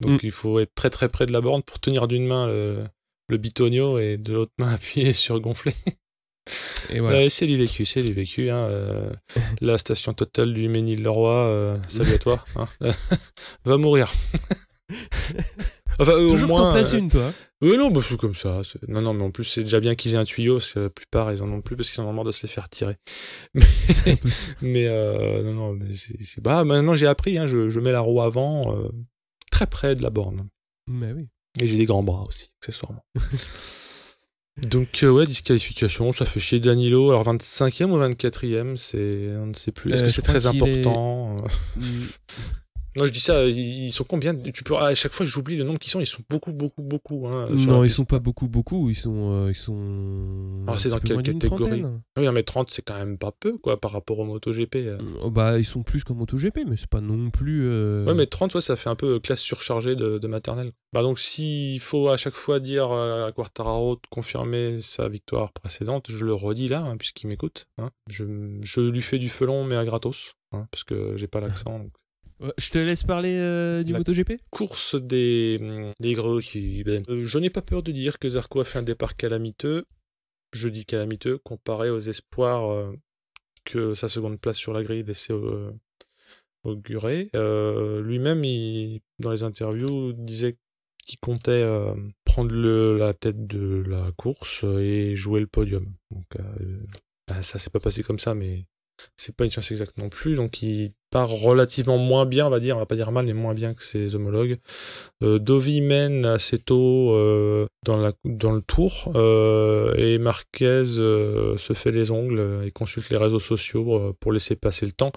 [0.00, 0.26] Donc mm.
[0.26, 2.82] il faut être très très près de la borne pour tenir d'une main le,
[3.32, 5.74] le bitonio et de l'autre main appuyé sur gonflé.
[6.90, 7.18] Et voilà.
[7.18, 8.50] Euh, c'est du vécu, c'est du vécu.
[8.50, 9.12] Hein, euh,
[9.60, 12.44] la station totale du Ménil-le-Roi, euh, salut à toi.
[12.56, 12.66] Hein.
[13.64, 14.12] va mourir.
[15.98, 16.72] enfin, Toujours au moins.
[16.72, 17.32] place une, toi.
[17.62, 18.60] Oui, non, bah, c'est comme ça.
[18.88, 20.90] Non, non, mais en plus, c'est déjà bien qu'ils aient un tuyau, parce que la
[20.90, 22.96] plupart, ils en ont plus parce qu'ils ont marre de se les faire tirer.
[23.54, 24.18] Mais,
[24.62, 26.42] mais non, non, mais c'est.
[26.42, 28.76] Bah, maintenant, j'ai appris, hein, je, je, mets la roue avant,
[29.50, 30.48] très près de la borne.
[30.88, 31.28] Mais oui.
[31.60, 33.04] Et j'ai des grands bras aussi, accessoirement.
[34.58, 37.10] Donc euh, ouais, disqualification, ça fait chier Danilo.
[37.10, 39.92] Alors 25e ou 24e, c'est on ne sait plus.
[39.92, 41.36] Est-ce euh, que c'est très important
[41.76, 41.82] mm.
[42.96, 45.78] Non, je dis ça, ils sont combien Tu peux à chaque fois j'oublie le nombre
[45.78, 47.96] qu'ils sont, ils sont beaucoup beaucoup beaucoup hein, non, ils piste.
[47.96, 48.90] sont pas beaucoup, beaucoup.
[48.90, 49.32] Ils sont.
[49.46, 51.82] euh, ils sont Alors, c'est un dans quelle catégorie.
[52.18, 54.76] Oui, mais 30 c'est quand même pas peu quoi par rapport au MotoGP.
[54.76, 54.98] euh.
[55.22, 57.66] Oh, bah, ils sont plus comme MotoGP, mais c'est pas non plus.
[57.66, 60.72] euh, Ouais, mais 30 ouais, ça fait un peu classe surchargée de, de maternelle.
[60.92, 65.52] Bah donc s'il faut à chaque fois dire euh, à Quartararo de confirmer sa victoire
[65.52, 67.66] précédente, je le redis là hein, puisqu'il m'écoute.
[67.78, 67.90] hein.
[68.10, 68.24] Je,
[68.60, 71.78] je lui fais du felon mais à gratos hein, parce que j'ai pas l'accent.
[71.78, 71.92] donc.
[72.58, 74.40] Je te laisse parler euh, du La- MotoGP?
[74.50, 76.82] course des, hum, des gros qui.
[76.84, 79.84] ben, euh, je n'ai pas peur de dire que Zarco a fait un départ calamiteux.
[80.52, 82.92] Je dis calamiteux comparé aux espoirs euh,
[83.64, 85.34] que sa seconde place sur la grille laissait
[86.64, 87.30] augurer.
[87.34, 88.42] Lui-même,
[89.18, 90.56] dans les interviews, disait
[91.04, 91.64] qu'il comptait
[92.24, 95.94] prendre le- la tête de la course et jouer le podium.
[96.10, 96.24] Donc,
[97.28, 98.66] bah, ça s'est pas passé comme ça, mais
[99.16, 100.34] c'est pas une science exacte non plus.
[100.34, 103.34] Donc, il part relativement moins bien, on va dire, on va pas dire mal, mais
[103.34, 104.58] moins bien que ses homologues.
[105.22, 111.56] Euh, Dovi mène assez tôt euh, dans, la, dans le tour euh, et Marquez euh,
[111.58, 115.12] se fait les ongles et consulte les réseaux sociaux euh, pour laisser passer le temps,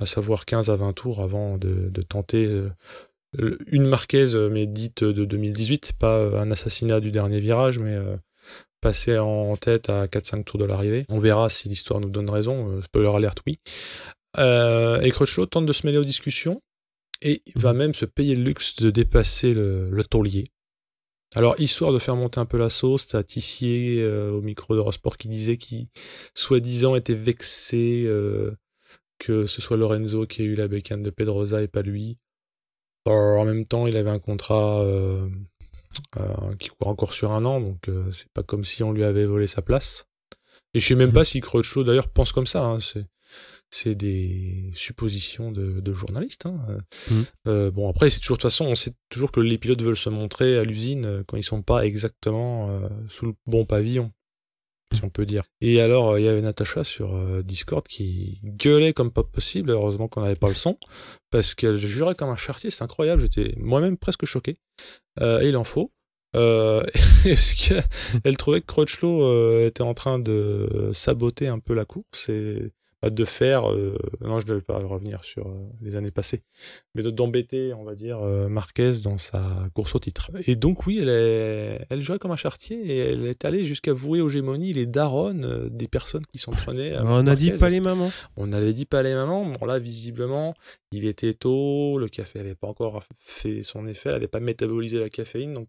[0.00, 5.04] à savoir 15 à 20 tours avant de, de tenter euh, une Marquez, mais dite
[5.04, 8.16] de 2018, pas un assassinat du dernier virage, mais euh,
[8.80, 11.06] passer en tête à 4-5 tours de l'arrivée.
[11.08, 13.58] On verra si l'histoire nous donne raison, euh, spoiler alert, oui.
[14.38, 16.60] Euh, et Crutchlow tente de se mêler aux discussions
[17.22, 20.50] et va même se payer le luxe de dépasser le, le taulier.
[21.34, 25.16] Alors, histoire de faire monter un peu la sauce, t'as Tissier euh, au micro d'Eurosport
[25.16, 25.88] qui disait qu'il,
[26.34, 28.56] soi-disant, était vexé euh,
[29.18, 32.18] que ce soit Lorenzo qui ait eu la bécane de Pedrosa et pas lui.
[33.06, 35.28] Alors, en même temps, il avait un contrat euh,
[36.58, 39.26] qui court encore sur un an, donc euh, c'est pas comme si on lui avait
[39.26, 40.06] volé sa place.
[40.74, 42.64] Et je sais même pas si Crutchlow d'ailleurs pense comme ça.
[42.64, 43.06] hein, c'est
[43.70, 46.46] c'est des suppositions de, de journalistes.
[46.46, 46.56] hein.
[47.10, 47.24] Mhm.
[47.48, 49.96] Euh, bon après c'est toujours de toute façon on sait toujours que les pilotes veulent
[49.96, 54.12] se montrer à l'usine euh, quand ils sont pas exactement euh, sous le bon pavillon
[54.94, 55.44] si on peut dire.
[55.60, 59.70] Et alors euh, il y avait Natacha sur euh, Discord qui gueulait comme pas possible.
[59.70, 60.78] Heureusement qu'on n'avait pas le son
[61.30, 62.70] parce qu'elle jurait comme un chartier.
[62.70, 63.22] C'est incroyable.
[63.22, 64.58] J'étais moi-même presque choqué.
[65.20, 65.92] Euh, et il en faut.
[66.34, 66.82] Euh,
[67.24, 72.28] parce qu'elle trouvait que Crutchlow euh, était en train de saboter un peu la course
[72.28, 76.42] et de faire, euh, non je ne vais pas revenir sur euh, les années passées,
[76.94, 80.30] mais de- d'embêter, on va dire, euh, Marquez dans sa course au titre.
[80.46, 83.92] Et donc oui, elle, est, elle jouait comme un chartier et elle est allée jusqu'à
[83.92, 86.96] vouer aux gémonies les darons euh, des personnes qui s'entraînaient.
[86.98, 88.10] On a dit pas les mamans.
[88.36, 89.44] On avait dit pas les mamans.
[89.52, 90.54] Bon, là, visiblement,
[90.90, 95.10] il était tôt, le café avait pas encore fait son effet, avait pas métabolisé la
[95.10, 95.68] caféine, donc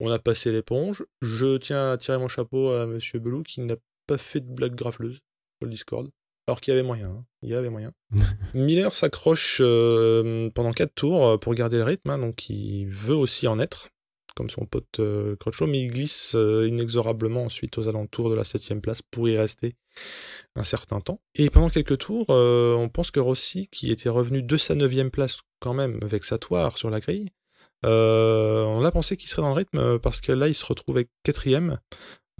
[0.00, 1.04] on a passé l'éponge.
[1.22, 4.74] Je tiens à tirer mon chapeau à Monsieur Belou qui n'a pas fait de blague
[4.74, 6.10] grafleuse sur le Discord.
[6.46, 7.24] Alors qu'il y avait moyen, hein.
[7.42, 7.92] il y avait moyen.
[8.54, 13.14] Miller s'accroche euh, pendant 4 tours euh, pour garder le rythme, hein, donc il veut
[13.14, 13.88] aussi en être,
[14.34, 18.44] comme son pote euh, Crutchlow, mais il glisse euh, inexorablement ensuite aux alentours de la
[18.44, 19.76] 7 place pour y rester
[20.56, 21.20] un certain temps.
[21.34, 25.10] Et pendant quelques tours, euh, on pense que Rossi, qui était revenu de sa 9
[25.10, 27.30] place quand même vexatoire sur la grille,
[27.84, 31.08] euh, on a pensé qu'il serait dans le rythme parce que là il se retrouvait
[31.22, 31.78] quatrième,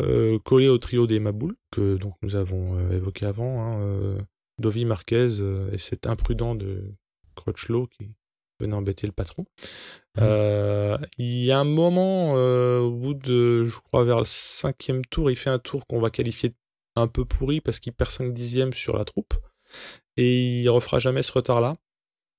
[0.03, 4.19] euh, collé au trio des Maboules, que donc nous avons euh, évoqué avant, hein, euh,
[4.59, 6.93] Dovi Marquez euh, et cet imprudent de
[7.37, 8.11] Crutchlow qui
[8.61, 9.45] venait embêter le patron.
[10.19, 15.05] Euh, il y a un moment, euh, au bout de, je crois, vers le cinquième
[15.05, 16.53] tour, il fait un tour qu'on va qualifier
[16.97, 19.35] un peu pourri parce qu'il perd 5 dixièmes sur la troupe
[20.17, 21.77] et il refera jamais ce retard-là.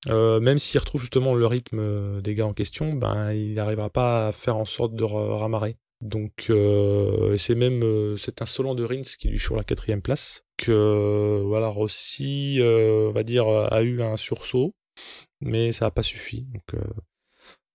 [0.08, 4.28] Euh, même s'il retrouve justement le rythme des gars en question, ben il n'arrivera pas
[4.28, 5.76] à faire en sorte de ra- ramarrer.
[6.02, 10.44] Donc euh, c'est même euh, cet insolent de Rins qui lui choure la quatrième place
[10.58, 14.76] que euh, voilà Rossi euh, on va dire a eu un sursaut
[15.42, 16.42] mais ça n'a pas suffi.
[16.54, 16.84] Donc euh,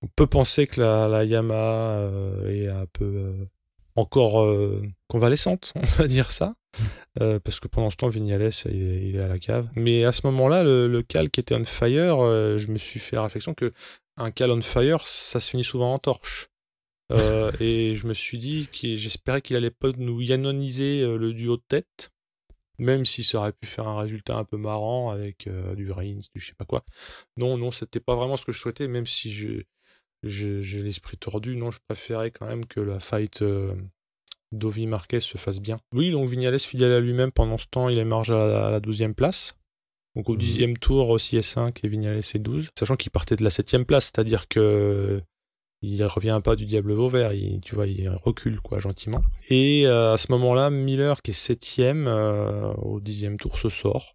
[0.03, 3.45] on peut penser que la, la Yamaha euh, est un peu euh,
[3.97, 6.55] encore euh, convalescente, on va dire ça.
[7.21, 9.69] Euh, parce que pendant ce temps, Vignales, il est, il est à la cave.
[9.75, 13.01] Mais à ce moment-là, le, le cal qui était on fire, euh, je me suis
[13.01, 13.73] fait la réflexion que
[14.17, 16.49] un cal on fire, ça se finit souvent en torche.
[17.11, 21.33] Euh, et je me suis dit que j'espérais qu'il allait pas nous yanoniser euh, le
[21.33, 22.11] duo de tête,
[22.79, 26.21] même si ça aurait pu faire un résultat un peu marrant avec euh, du Reigns,
[26.35, 26.85] du je sais pas quoi.
[27.37, 29.63] Non, non, c'était pas vraiment ce que je souhaitais, même si je
[30.23, 31.57] je- j'ai l'esprit tordu.
[31.57, 33.75] Non, je préférais quand même que la fight euh,
[34.53, 35.81] Dovi Marquez se fasse bien.
[35.95, 38.81] Oui, donc Vignales fidèle à lui-même pendant ce temps, il émerge à la, à la
[38.81, 39.55] 12e place.
[40.17, 40.39] Donc au Mhm.
[40.39, 42.69] dixième tour, aussi est 5 et Vignales est 12.
[42.79, 45.23] Sachant qu'il partait de la 7 place, c'est-à-dire que
[45.83, 49.23] il revient pas du diable vauvert, il, tu vois, il recule quoi gentiment.
[49.49, 54.13] Et euh, à ce moment-là, Miller qui est septième euh, au dixième tour se sort,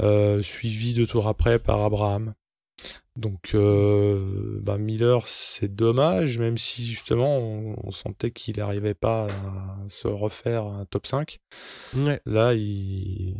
[0.00, 2.34] euh, suivi deux tours après par Abraham.
[3.16, 9.88] Donc, euh, bah, Miller, c'est dommage, même si justement on, sentait qu'il n'arrivait pas à
[9.88, 11.38] se refaire un top 5.
[11.96, 12.20] Ouais.
[12.24, 13.36] Là, il.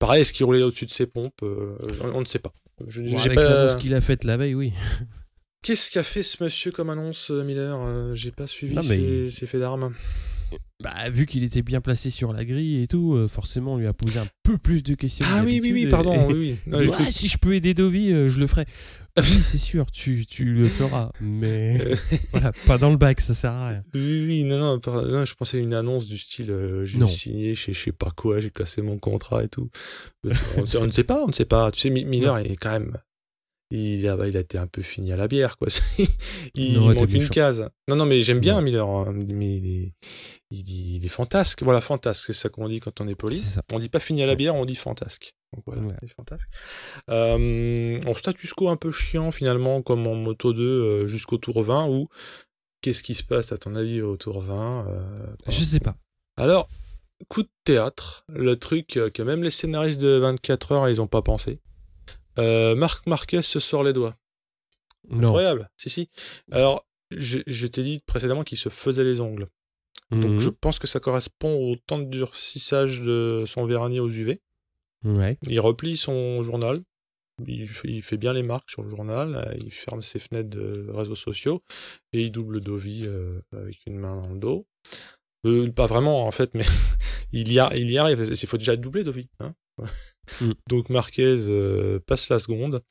[0.00, 2.52] Pareil, est-ce qu'il roulait au-dessus de ses pompes euh, On ne sait pas.
[2.88, 4.72] Je, bon, avec l'annonce qu'il a faite la veille, oui.
[5.62, 9.92] Qu'est-ce qu'a fait ce monsieur comme annonce, Miller J'ai pas suivi ses, ses faits d'armes
[10.82, 13.86] bah, vu qu'il était bien placé sur la grille et tout, euh, forcément, on lui
[13.86, 15.26] a posé un peu plus de questions.
[15.28, 16.28] Ah oui, oui, oui, pardon.
[16.28, 16.90] oui, oui.
[17.10, 18.64] si je peux aider Dovi, euh, je le ferai.
[19.18, 21.10] oui, c'est sûr, tu, tu, le feras.
[21.20, 21.78] Mais
[22.32, 23.82] voilà, pas dans le bac, ça sert à rien.
[23.94, 27.54] Oui, oui, non, non, non je pensais à une annonce du style euh, j'ai signé
[27.54, 29.68] chez je sais pas quoi, j'ai cassé mon contrat et tout.
[30.24, 31.70] on, ne sait pas, on ne sait pas.
[31.70, 32.96] Tu sais, Miller est quand même
[33.70, 35.68] il a, il a été un peu fini à la bière, quoi.
[36.54, 37.68] il, manque une case.
[37.88, 39.94] Non, non, mais j'aime bien Miller, hein, mais il est,
[40.50, 41.62] il, est fantasque.
[41.62, 43.40] Voilà, fantasque, c'est ça qu'on dit quand on est poli.
[43.72, 45.34] on dit pas fini à la bière, on dit fantasque.
[45.54, 46.48] Donc voilà, c'est fantasque.
[47.10, 51.62] Euh, en status quo un peu chiant finalement, comme en Moto 2 euh, jusqu'au tour
[51.62, 52.08] 20, ou
[52.80, 55.94] qu'est-ce qui se passe à ton avis au tour 20 euh, Je sais pas.
[56.36, 56.68] Alors,
[57.28, 61.22] coup de théâtre, le truc que même les scénaristes de 24 heures, ils ont pas
[61.22, 61.60] pensé.
[62.38, 64.16] Euh, Marc Marquez se sort les doigts.
[65.10, 65.68] Incroyable.
[65.76, 66.08] Si, si.
[66.52, 69.48] Alors, je, t'ai dit précédemment qu'il se faisait les ongles.
[70.10, 70.56] Donc, je mhm.
[70.56, 74.40] pense que ça correspond au temps de durcissage de son vernis aux UV.
[75.04, 75.38] Ouais.
[75.48, 76.80] Il replie son journal.
[77.46, 77.68] Il,
[78.02, 79.34] fait bien les marques sur le journal.
[79.36, 81.62] Euh, il ferme ses fenêtres de réseaux sociaux.
[82.12, 84.66] Et il double Dovi euh, avec une main dans le dos.
[85.72, 86.64] pas vraiment, en fait, mais
[87.32, 88.20] il, y a, il y arrive.
[88.20, 89.28] Il faut déjà doubler Dovi.
[89.38, 89.54] Hein
[90.40, 90.52] Mm.
[90.68, 92.82] Donc Marquez euh, passe la seconde.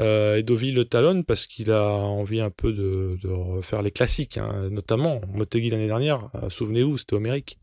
[0.00, 4.68] Euh, et le talonne parce qu'il a envie un peu de, refaire les classiques, hein.
[4.70, 7.58] notamment Motegi l'année dernière, euh, souvenez-vous, c'était Homérique.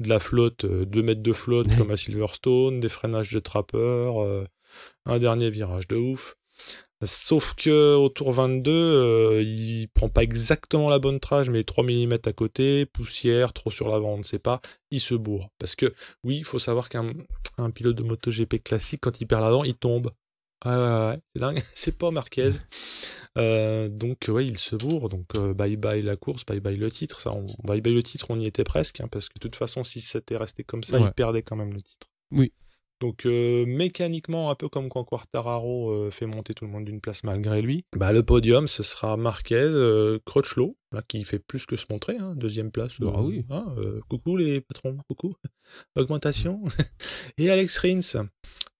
[0.00, 4.12] De la flotte, 2 mètres de flotte comme à Silverstone, des freinages de trapper,
[5.06, 6.36] un dernier virage de ouf.
[7.04, 11.84] Sauf que au tour 22, euh, il prend pas exactement la bonne trage, mais 3
[11.84, 15.48] mm à côté, poussière, trop sur l'avant, on ne sait pas, il se bourre.
[15.58, 17.14] Parce que oui, il faut savoir qu'un
[17.72, 20.10] pilote de MotoGP classique, quand il perd l'avant, il tombe.
[20.64, 22.50] Ouais, ouais, ouais, c'est dingue, c'est pas Marquez.
[23.36, 26.90] Euh, donc ouais, il se bourre, donc euh, bye bye la course, bye bye le
[26.90, 27.20] titre.
[27.20, 29.54] Ça, on, bye bye le titre, on y était presque, hein, parce que de toute
[29.54, 32.08] façon, si c'était resté comme ça, il perdait quand même le titre.
[32.32, 32.52] Oui.
[33.00, 37.00] Donc euh, mécaniquement, un peu comme quand Quartararo euh, fait monter tout le monde d'une
[37.00, 41.64] place malgré lui, bah, le podium ce sera Marquez, euh, Crutchlow, là, qui fait plus
[41.66, 42.94] que se montrer, hein, deuxième place.
[43.02, 43.44] Ah oui.
[43.50, 43.74] Hein,
[44.08, 45.34] coucou les patrons, coucou.
[45.96, 46.64] Augmentation.
[47.38, 48.26] Et Alex Rins.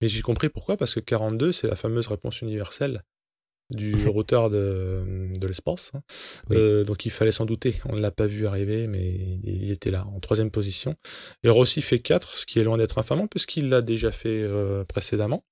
[0.01, 3.03] Mais j'ai compris pourquoi, parce que 42 c'est la fameuse réponse universelle
[3.71, 5.93] du roteur de, de l'espace.
[5.95, 6.03] Hein.
[6.53, 7.81] Euh, donc il fallait s'en douter.
[7.87, 10.97] On ne l'a pas vu arriver, mais il était là, en troisième position.
[11.43, 14.85] Et Rossi fait 4, ce qui est loin d'être infamant, puisqu'il l'a déjà fait euh,
[14.85, 15.45] précédemment.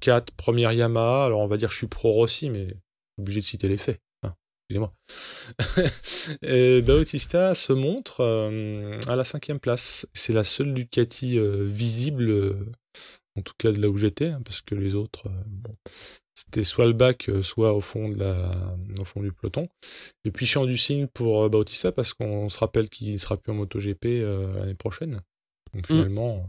[0.00, 0.36] 4, mm.
[0.36, 1.24] première Yamaha.
[1.26, 2.74] Alors on va dire je suis pro Rossi, mais
[3.18, 4.00] obligé de citer les faits.
[4.22, 4.34] Hein,
[4.70, 4.94] excusez-moi.
[6.82, 10.06] Bautista se montre euh, à la cinquième place.
[10.12, 12.66] C'est la seule Ducati visible
[13.36, 15.76] en tout cas de là où j'étais, hein, parce que les autres, bon,
[16.38, 18.52] c'était soit le bac, euh, soit au fond, de la,
[19.00, 19.68] au fond du peloton.
[20.24, 23.50] Et puis champ du signe pour euh, Bautista parce qu'on se rappelle qu'il sera plus
[23.50, 25.20] en MotoGP euh, l'année prochaine.
[25.74, 25.96] Donc mm.
[25.96, 26.46] finalement,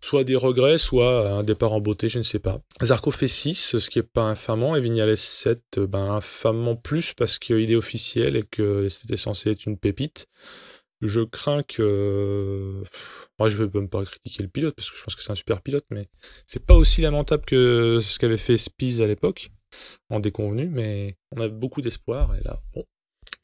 [0.00, 2.62] soit des regrets, soit un départ en beauté, je ne sais pas.
[2.82, 7.38] Zarco fait 6, ce qui est pas infamant, et Vignales 7, ben infamant plus parce
[7.38, 10.26] qu'il est officiel et que c'était censé être une pépite.
[11.06, 12.82] Je crains que.
[13.38, 15.36] Moi, je vais même pas critiquer le pilote parce que je pense que c'est un
[15.36, 16.08] super pilote, mais
[16.46, 19.50] c'est pas aussi lamentable que ce qu'avait fait Spies à l'époque,
[20.10, 22.34] en déconvenu, mais on a beaucoup d'espoir.
[22.36, 22.84] Et là, bon,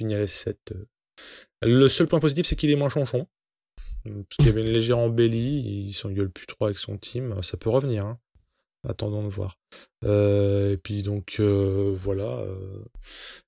[0.01, 0.73] Vignales 7.
[0.73, 0.85] Euh.
[1.63, 3.27] Le seul point positif, c'est qu'il est moins chanchon.
[4.05, 7.41] Parce qu'il y avait une légère embellie, il s'engueule plus trop avec son team.
[7.43, 8.05] Ça peut revenir.
[8.05, 8.19] Hein.
[8.89, 9.59] Attendons de voir.
[10.05, 12.25] Euh, et puis donc euh, voilà.
[12.25, 12.85] Euh,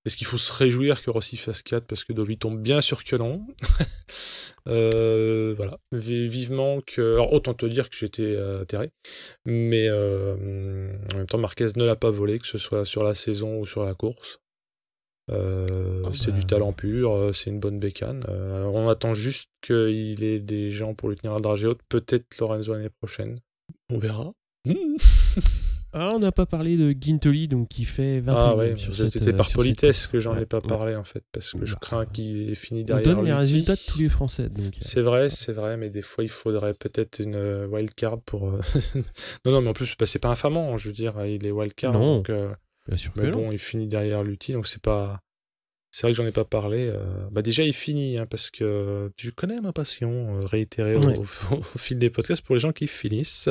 [0.05, 3.03] est-ce qu'il faut se réjouir que Rossi fasse 4 parce que Dovi tombe bien sur
[3.03, 3.45] que non
[4.67, 5.79] Voilà.
[5.91, 7.15] vivement que.
[7.15, 8.91] Alors autant te dire que j'étais atterré.
[9.45, 13.59] Mais en même temps, Marquez ne l'a pas volé, que ce soit sur la saison
[13.59, 14.39] ou sur la course.
[15.33, 16.47] Oh, c'est du bah.
[16.47, 18.25] talent pur, c'est une bonne bécane.
[18.29, 21.81] on attend juste qu'il ait des gens pour lui tenir la dragée haute.
[21.89, 23.41] Peut-être Lorenzo l'année prochaine.
[23.91, 24.33] On verra.
[25.97, 29.49] Ah, on n'a pas parlé de Gintoli, donc qui fait 21 ah ouais, C'était par
[29.49, 32.51] euh, politesse que j'en ai pas parlé en fait, parce que je bah, crains qu'il
[32.51, 33.13] ait fini derrière.
[33.13, 34.51] On donne les résultats de tous les Français.
[34.59, 34.71] Euh.
[34.81, 38.51] C'est vrai, c'est vrai, mais des fois il faudrait peut-être une euh, wildcard pour.
[39.45, 41.93] non, non, mais en plus, bah, c'est pas infamant, je veux dire, il est wildcard.
[41.93, 42.33] Non, donc,
[42.89, 45.21] bien sûr mais bon, il finit derrière l'outil, donc c'est pas.
[45.93, 46.93] C'est vrai que j'en ai pas parlé.
[47.31, 51.01] Bah déjà, il finit, hein, parce que tu connais ma passion, réitérée au,
[51.55, 53.49] au, fil des podcasts pour les gens qui finissent.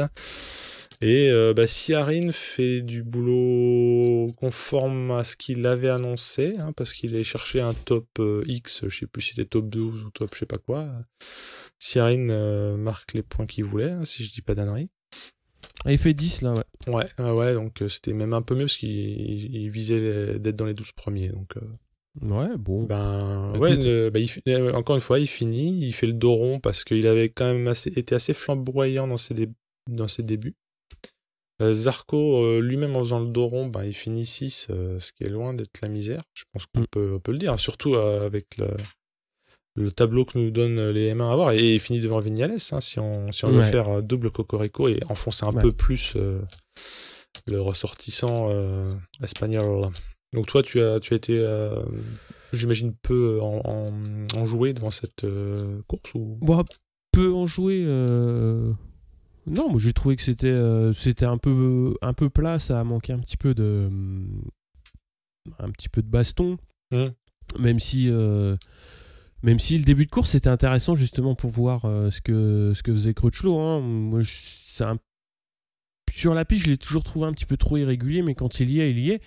[1.06, 6.94] Et euh, bah, Siarin fait du boulot conforme à ce qu'il avait annoncé, hein, parce
[6.94, 10.10] qu'il est cherché un top euh, X, je sais plus si c'était top 12 ou
[10.12, 10.88] top je sais pas quoi.
[11.78, 14.90] Siarin euh, marque les points qu'il voulait, hein, si je dis pas d'annerie.
[15.84, 16.94] Ah, il fait 10 là, ouais.
[16.94, 18.90] Ouais, ouais, ouais donc euh, c'était même un peu mieux parce qu'il
[19.54, 21.28] il visait d'être dans les 12 premiers.
[21.30, 21.62] Donc, euh,
[22.22, 22.84] Ouais, bon.
[22.86, 23.62] ben, Écoute.
[23.62, 26.60] ouais, le- bah, il euh, encore une fois, il finit, il fait le dos rond
[26.62, 29.50] parce qu'il avait quand même assez, été assez flamboyant dans ses, dé-
[29.90, 30.56] dans ses débuts.
[31.64, 35.14] Euh, Zarco, euh, lui-même en faisant le dos rond, ben, il finit 6, euh, ce
[35.14, 36.22] qui est loin d'être la misère.
[36.34, 36.88] Je pense qu'on Mm.
[36.92, 38.68] peut, on peut le dire, surtout euh, avec le,
[39.76, 41.52] le tableau que nous donnent les M1 à voir.
[41.52, 45.00] Et il finit devant Vignales, hein, si on, si on veut faire double cocorico et
[45.10, 45.62] enfoncer un Ouais.
[45.62, 46.42] peu plus euh,
[47.48, 48.90] le ressortissant euh,
[49.22, 49.90] espagnol.
[50.34, 51.82] Donc toi, tu as, tu as été, euh,
[52.52, 53.86] j'imagine, peu en,
[54.74, 55.26] devant cette
[55.88, 56.38] course ou...
[56.42, 56.64] Bon,
[57.12, 57.86] peu en jouer.
[59.46, 62.84] Non, moi j'ai trouvé que c'était euh, c'était un peu un peu plat, ça a
[62.84, 63.90] manqué un petit peu de
[65.60, 66.58] un petit peu de baston.
[66.92, 67.08] Mm.
[67.60, 68.56] Même si euh,
[69.42, 72.84] même si le début de course était intéressant justement pour voir euh, ce que ce
[72.84, 73.60] que faisait Crutchlow.
[73.60, 73.82] Hein.
[73.82, 74.96] Moi, je-
[76.12, 78.70] sur la piste, je l'ai toujours trouvé un petit peu trop irrégulier, mais quand il
[78.70, 79.22] y est, il y est.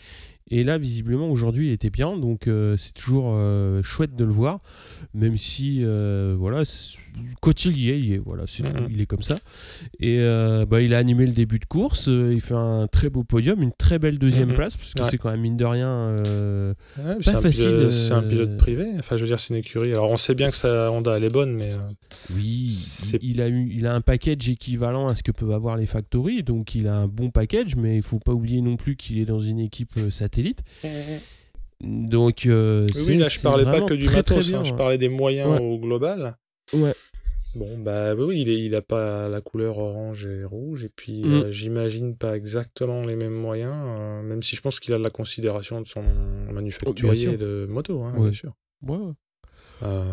[0.49, 4.31] Et là, visiblement, aujourd'hui, il était bien, donc euh, c'est toujours euh, chouette de le
[4.31, 4.61] voir,
[5.13, 6.63] même si, euh, voilà,
[7.41, 9.39] quand il y est, il y est, voilà, tout, il est comme ça.
[9.99, 10.19] Et
[10.69, 13.73] bah, il a animé le début de course, il fait un très beau podium, une
[13.73, 15.09] très belle deuxième place, parce que Ouais.
[15.11, 16.17] c'est quand même mine de rien.
[16.17, 18.87] Ouais, Pas facile, C'est un pilote privé.
[18.99, 19.93] Enfin, je veux dire, c'est une écurie.
[19.93, 21.71] Alors, on sait bien que sa Honda, elle est bonne, mais
[22.35, 22.67] Oui,
[23.21, 26.43] il a, eu, il a un package équivalent à ce que peuvent avoir les factories,
[26.45, 29.25] donc il a un bon package, mais il faut pas oublier non plus qu'il est
[29.25, 30.62] dans une équipe euh, satellite.
[31.80, 34.49] Donc, euh, oui, là, je parlais pas que du très, très matos.
[34.49, 34.76] bien, hein, je ouais.
[34.76, 35.61] parlais des moyens Ouais.
[35.61, 36.37] au global.
[36.72, 36.95] Ouais.
[37.57, 41.22] Bon, bah oui, il, est, il a pas la couleur orange et rouge, et puis
[41.22, 41.32] Mm.
[41.32, 45.03] euh, j'imagine pas exactement les mêmes moyens, euh, même si je pense qu'il a de
[45.05, 46.03] la considération de son
[46.53, 47.39] manufacturier sûr.
[47.39, 48.24] de moto, hein, Ouais.
[48.24, 48.53] bien sûr.
[48.82, 49.12] Ouais, ouais.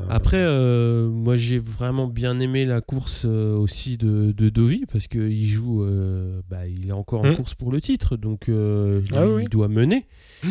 [0.09, 5.07] Après, euh, moi j'ai vraiment bien aimé la course euh, aussi de, de Dovi parce
[5.07, 7.35] qu'il joue, euh, bah, il est encore en Mm.
[7.37, 9.43] course pour le titre, donc euh, Ah oui.
[9.43, 10.05] il doit mener.
[10.43, 10.49] Mm.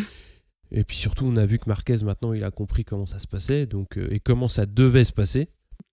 [0.75, 3.27] Et puis surtout, on a vu que Marquez maintenant il a compris comment ça se
[3.27, 5.49] passait donc, euh, et comment ça devait se passer.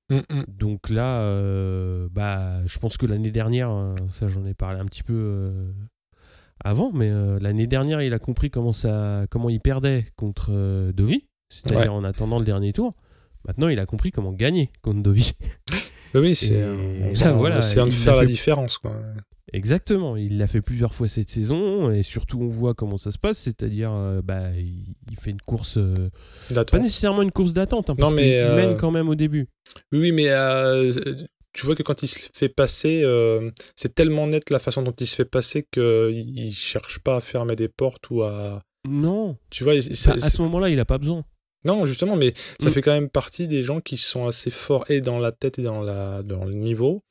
[0.09, 0.43] mm, mm.
[0.47, 4.85] Donc là, euh, bah, je pense que l'année dernière, euh, ça j'en ai parlé un
[4.85, 5.71] petit peu euh,
[6.63, 10.93] avant, mais euh, l'année dernière, il a compris comment, ça, comment il perdait contre euh,
[10.93, 11.99] Dovi, c'est-à-dire Ouais.
[11.99, 12.95] en attendant le dernier tour.
[13.45, 15.33] Maintenant, il a compris comment gagner contre Dovi.
[16.15, 16.59] Oui, c'est
[17.23, 18.79] là, voilà, essayant de faire l'a fait- différence.
[18.79, 18.99] Quoi.
[19.53, 23.19] Exactement, il l'a fait plusieurs fois cette saison et surtout on voit comment ça se
[23.19, 25.93] passe, c'est-à-dire euh, bah, il, fait une course, euh,
[26.49, 29.49] pas nécessairement une course d'attente, hein, parce qu'il euh, mène quand même au début.
[29.91, 30.91] Oui, oui, mais euh,
[31.53, 33.03] tu vois que quand il se fait passer,
[33.75, 37.19] c'est tellement net la façon dont il se fait passer qu'il il cherche pas à
[37.21, 38.63] fermer des portes ou à.
[38.87, 41.23] Non, Tu vois, c'est- à ce moment-là, il a pas besoin.
[41.65, 42.71] Non, justement, mais ça Mm.
[42.71, 45.61] fait quand même partie des gens qui sont assez forts et dans la tête et
[45.63, 47.03] dans, la, dans le niveau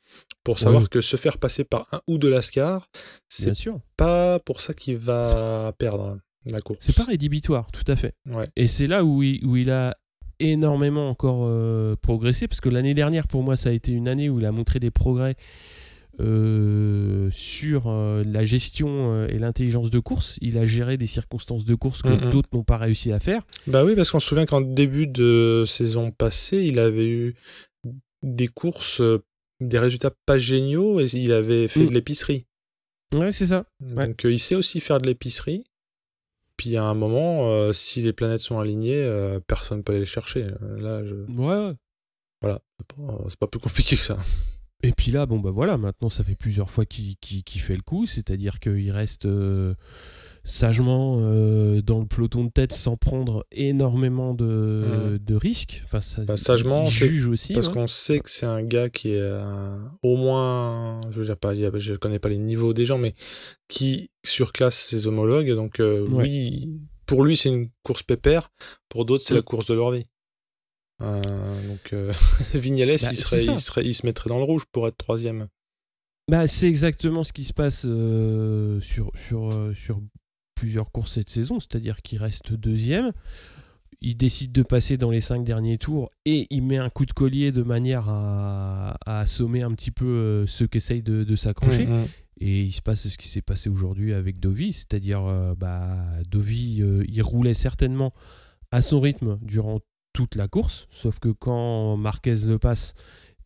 [0.44, 0.88] pour savoir Oui.
[0.88, 3.78] que se faire passer par un ou de Lascar, Bien c'est sûr.
[3.96, 6.78] pas pour ça qu'il va perdre la course.
[6.80, 8.14] C'est pas rédhibitoire, tout à fait.
[8.26, 8.46] Ouais.
[8.56, 9.94] Et c'est là où il, où il a
[10.40, 14.30] énormément encore euh, progressé, parce que l'année dernière, pour moi, ça a été une année
[14.30, 15.34] où il a montré des progrès
[16.20, 20.38] euh, sur euh, la gestion euh, et l'intelligence de course.
[20.40, 22.30] Il a géré des circonstances de course que Mhm.
[22.30, 23.42] d'autres n'ont pas réussi à faire.
[23.66, 27.34] Bah oui, parce qu'on se souvient qu'en début de saison passée, il avait eu
[28.22, 29.00] des courses,
[29.60, 31.88] des résultats pas géniaux et il avait fait Mm.
[31.88, 32.46] de l'épicerie.
[33.14, 33.64] Ouais, c'est ça.
[33.80, 34.06] Ouais.
[34.06, 35.64] Donc il sait aussi faire de l'épicerie.
[36.56, 40.00] Puis à un moment, euh, si les planètes sont alignées, euh, personne ne peut aller
[40.00, 40.48] les chercher.
[40.78, 41.14] Là, je...
[41.32, 41.74] Ouais, ouais.
[42.42, 42.60] voilà,
[43.28, 44.18] c'est pas plus compliqué que ça.
[44.84, 47.16] Et puis là, bon bah voilà, maintenant ça fait plusieurs fois qu'il
[47.60, 49.74] fait le coup, c'est-à-dire qu'il reste euh,
[50.44, 55.82] sagement euh, dans le peloton de tête sans prendre énormément de, de risques.
[55.84, 57.54] Enfin, ça, Bah, sagement, il c'est juge aussi.
[57.54, 57.72] Parce ouais.
[57.74, 61.54] qu'on sait que c'est un gars qui est euh, au moins, je veux dire pas,
[61.54, 63.14] je connais pas les niveaux des gens, mais
[63.66, 65.52] qui surclasse ses homologues.
[65.54, 66.04] Donc Ouais.
[66.08, 68.50] oui, pour lui c'est une course pépère,
[68.88, 70.06] pour d'autres c'est la course de leur vie.
[71.02, 72.12] Euh, donc euh,
[72.54, 75.48] Vignales, Bah, il, serait, il, serait, il se mettrait dans le rouge pour être troisième.
[76.28, 80.00] Bah, c'est exactement ce qui se passe euh, sur, sur, euh, sur
[80.54, 83.12] plusieurs courses cette saison, c'est-à-dire qu'il reste deuxième.
[84.00, 87.12] Il décide de passer dans les cinq derniers tours et il met un coup de
[87.12, 91.86] collier de manière à, à assommer un petit peu ceux qui essayent de, de s'accrocher.
[91.86, 92.06] Mm, mm.
[92.40, 95.22] Et il se passe ce qui s'est passé aujourd'hui avec Dovi, c'est-à-dire
[95.56, 98.12] bah, Dovi, il roulait certainement
[98.70, 99.80] à son rythme durant
[100.18, 102.94] toute la course, sauf que quand Marquez le passe,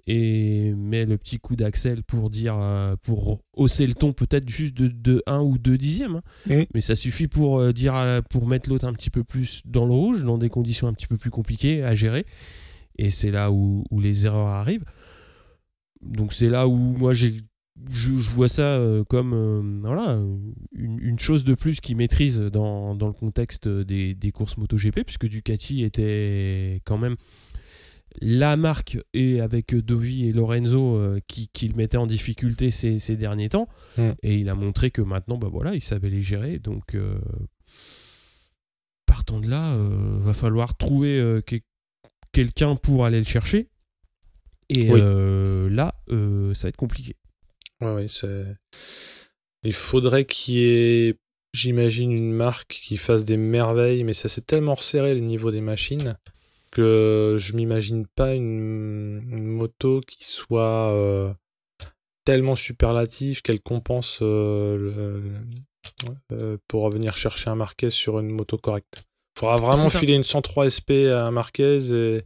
[0.07, 4.75] et met le petit coup d'axel pour dire euh, pour hausser le ton peut-être juste
[4.75, 6.65] de, de 1 ou 2 dixièmes hein.
[6.75, 7.95] Mais ça suffit pour euh, dire
[8.31, 11.07] pour mettre l'autre un petit peu plus dans le rouge dans des conditions un petit
[11.07, 12.25] peu plus compliquées à gérer.
[12.97, 14.87] Et c'est là où, où les erreurs arrivent.
[16.01, 17.37] Donc c'est là où moi j'ai
[17.91, 20.21] je, je vois ça euh, comme euh, voilà
[20.75, 25.05] une, une chose de plus qu'ils maîtrisent dans, dans le contexte des, des courses MotoGP
[25.05, 27.17] puisque Ducati était quand même
[28.21, 32.99] la marque et avec Dovi et Lorenzo euh, qui, qui le mettaient en difficulté ces,
[32.99, 34.11] ces derniers temps Mm.
[34.23, 37.19] et il a montré que maintenant bah voilà il savait les gérer donc euh,
[39.07, 41.57] partant de là va falloir trouver que-
[42.33, 43.69] quelqu'un pour aller le chercher
[44.69, 45.01] et Oui.
[45.75, 47.17] là euh, ça va être compliqué
[47.83, 48.45] Ouais, ouais, c'est.
[49.65, 50.65] Il faudrait qu'il y
[51.09, 51.15] ait,
[51.55, 55.61] j'imagine, une marque qui fasse des merveilles, mais ça s'est tellement resserré le niveau des
[55.61, 56.17] machines
[56.73, 61.33] que je m'imagine pas une, une moto qui soit euh,
[62.25, 65.23] tellement superlative qu'elle compense euh, le-
[66.33, 69.05] euh, pour venir chercher un Marquez sur une moto correcte.
[69.39, 72.23] Faudra vraiment filer une 103 SP à un Marquez et,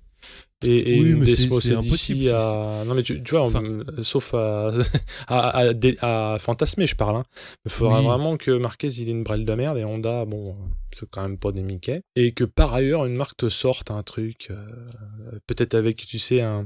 [0.66, 2.82] et, et Oui, mais c'est- impossible, à...
[2.86, 4.68] Non mais tu, tu vois, Enfin- euh, sauf à,
[5.28, 5.62] à,
[6.00, 7.16] à, à fantasmer, je parle.
[7.16, 7.22] Hein.
[7.64, 8.06] Il faudra Oui.
[8.06, 10.52] vraiment que Marquez il ait une brêle de merde et Honda, bon, euh,
[10.94, 12.00] c'est quand même pas des Mickey.
[12.16, 14.56] Et que par ailleurs, une marque te sorte un truc, euh,
[15.46, 16.64] peut-être avec, tu sais, un,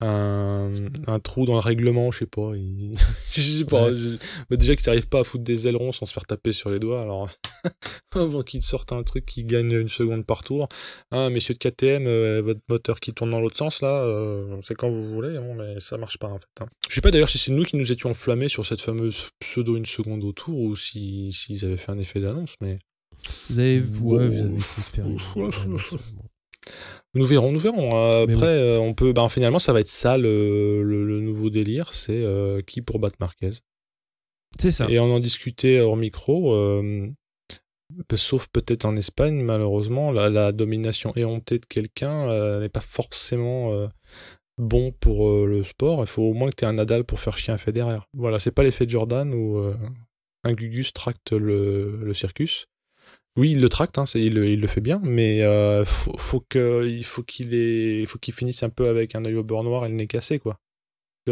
[0.00, 0.70] un,
[1.06, 2.52] un trou dans le règlement, je sais pas.
[2.56, 2.92] il-
[3.30, 3.86] je sais pas.
[3.90, 3.94] Ouais.
[3.96, 4.16] je-
[4.48, 6.78] bah, déjà qu'ils n'arrivent pas à foutre des ailerons sans se faire taper sur les
[6.78, 7.28] doigts, alors
[8.14, 10.68] avant qu'ils te sortent un truc qui gagne une seconde par tour.
[11.10, 14.74] Hein, messieurs de KTM, euh, votre moteur qui tourne dans l'autre sens là, euh, c'est
[14.74, 16.46] quand vous voulez, hein, mais ça marche pas en fait.
[16.60, 16.66] hein.
[16.88, 19.76] Je sais pas d'ailleurs si c'est nous qui nous étions enflammés sur cette fameuse pseudo
[19.76, 22.78] une seconde au tour ou si s'ils avaient fait un effet d'annonce, mais
[23.50, 24.58] vous avez, ouais, vous avez
[27.14, 27.90] nous verrons, nous verrons.
[27.96, 31.50] Euh, Après, euh, on peut, ben finalement, ça va être ça le, le, le nouveau
[31.50, 33.50] délire, c'est euh, qui pour battre Marquez.
[34.58, 37.08] c'est ça Et on en discutait hors micro, euh,
[38.14, 43.72] sauf peut-être en Espagne, malheureusement, la, la domination éhontée de quelqu'un euh, n'est pas forcément
[43.72, 43.88] euh,
[44.58, 46.00] bon pour le sport.
[46.02, 47.98] Il faut au moins que tu aies un Nadal pour faire chier un Federer.
[48.14, 49.74] Voilà, c'est pas l'effet Jordan où euh,
[50.44, 52.66] un Gugus tracte le, le circus.
[53.36, 56.44] Oui, il le tracte, hein, il, le- il le fait bien, mais euh, faut, faut
[56.48, 59.44] que, il faut qu'il ait- il faut qu'il finisse un peu avec un œil au
[59.44, 60.58] beurre noir et le nez cassé, quoi.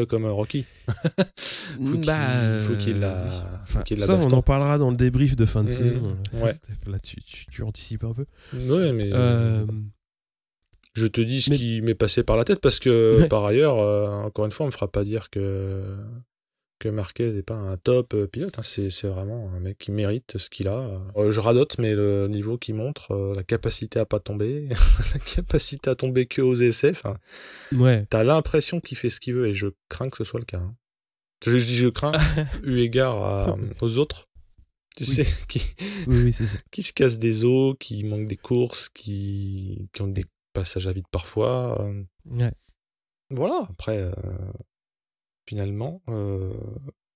[0.09, 0.65] Comme euh, Rocky.
[0.87, 3.27] faut qu'il Bah, faut qu'il la, euh,
[3.63, 4.35] enfin, ça, on bastonne.
[4.35, 5.75] en parlera dans le débrief de fin de Mhm.
[5.75, 6.15] saison.
[6.35, 6.53] Ouais.
[6.87, 8.27] Là, tu, tu, tu anticipes un peu.
[8.55, 9.67] Ouais, mais Euh,
[10.95, 13.29] je te dis ce mais- qui m'est passé par la tête parce que Ouais.
[13.29, 15.97] par ailleurs, euh, encore une fois, on me fera pas dire que
[16.79, 18.59] que Marquez est pas un top euh, pilote.
[18.59, 18.62] hein.
[18.62, 21.01] C'est vraiment un mec qui mérite ce qu'il a.
[21.16, 24.68] Euh, je radote, mais le niveau qu'il montre, euh, la capacité à pas tomber,
[25.14, 26.93] la capacité à tomber que aux essais,
[27.72, 28.07] ouais.
[28.11, 30.59] t'as l'impression qu'il fait ce qu'il veut et je crains que ce soit le cas.
[30.59, 30.74] hein.
[31.47, 32.12] Je, je dis je crains
[32.64, 34.29] eu égard à- aux autres.
[34.97, 35.11] Tu Oui.
[35.14, 35.62] sais, qui,
[36.09, 36.59] Oui, ça.
[36.72, 40.93] qui se cassent des os, qui manquent des courses, qui, qui ont des passages à
[40.93, 41.81] vide parfois.
[41.83, 42.51] euh, Ouais.
[43.31, 44.12] voilà, après, euh,
[45.49, 46.53] finalement, euh,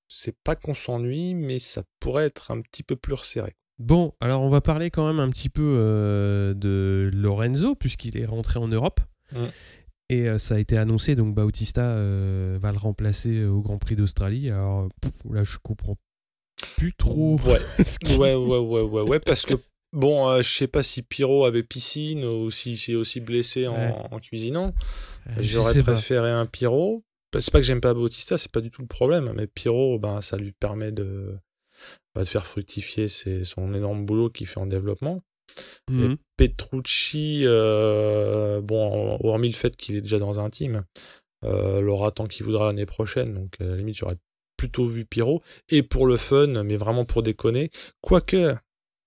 [0.09, 3.55] c'est pas qu'on s'ennuie, mais ça pourrait être un petit peu plus resserré.
[3.79, 8.27] Bon, alors on va parler quand même un petit peu euh, de Lorenzo, puisqu'il est
[8.27, 9.01] rentré en Europe.
[10.09, 14.51] Et euh, ça a été annoncé, donc Bautista va le remplacer au Grand Prix d'Australie.
[14.51, 15.97] Alors pff, là, je comprends
[16.77, 19.55] plus trop Ouais, ce qui- ouais, ouais, ouais, ouais, ouais, parce que
[19.93, 23.75] bon, euh, je sais pas si Pyro avait piscine ou s'il s'est aussi blessé en,
[23.75, 23.95] Ouais.
[24.11, 24.73] en cuisinant.
[25.29, 25.93] Euh, J'aurais pas.
[25.93, 27.05] préféré un Pyro.
[27.41, 30.21] C'est pas que j'aime pas Bautista, c'est pas du tout le problème, mais Pyro, ben,
[30.21, 31.37] ça lui permet de,
[32.15, 35.21] bah, de faire fructifier ses- son énorme boulot qu'il fait en développement.
[35.91, 36.17] Mhm.
[36.37, 40.85] Petrucci, euh, bon, hormis le fait qu'il est déjà dans un team,
[41.45, 44.17] euh, l'aura tant qu'il voudra l'année prochaine, donc à la limite j'aurais
[44.57, 47.71] plutôt vu Pyro, et pour le fun, mais vraiment pour déconner,
[48.01, 48.55] quoique,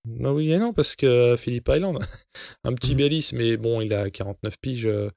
[0.04, 1.98] non oui et non, parce que Philippe Island,
[2.64, 2.94] un petit.
[2.94, 5.10] Bélis, mais bon, il a 49 piges, euh,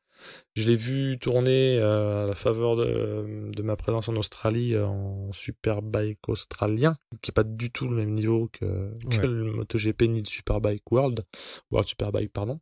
[0.56, 4.86] je l'ai vu tourner euh, à la faveur de, de ma présence en Australie euh,
[4.88, 10.02] en Superbike australien, qui est pas du tout le même niveau que, que le MotoGP
[10.04, 11.26] ni le Superbike World,
[11.72, 12.60] World Superbike, pardon.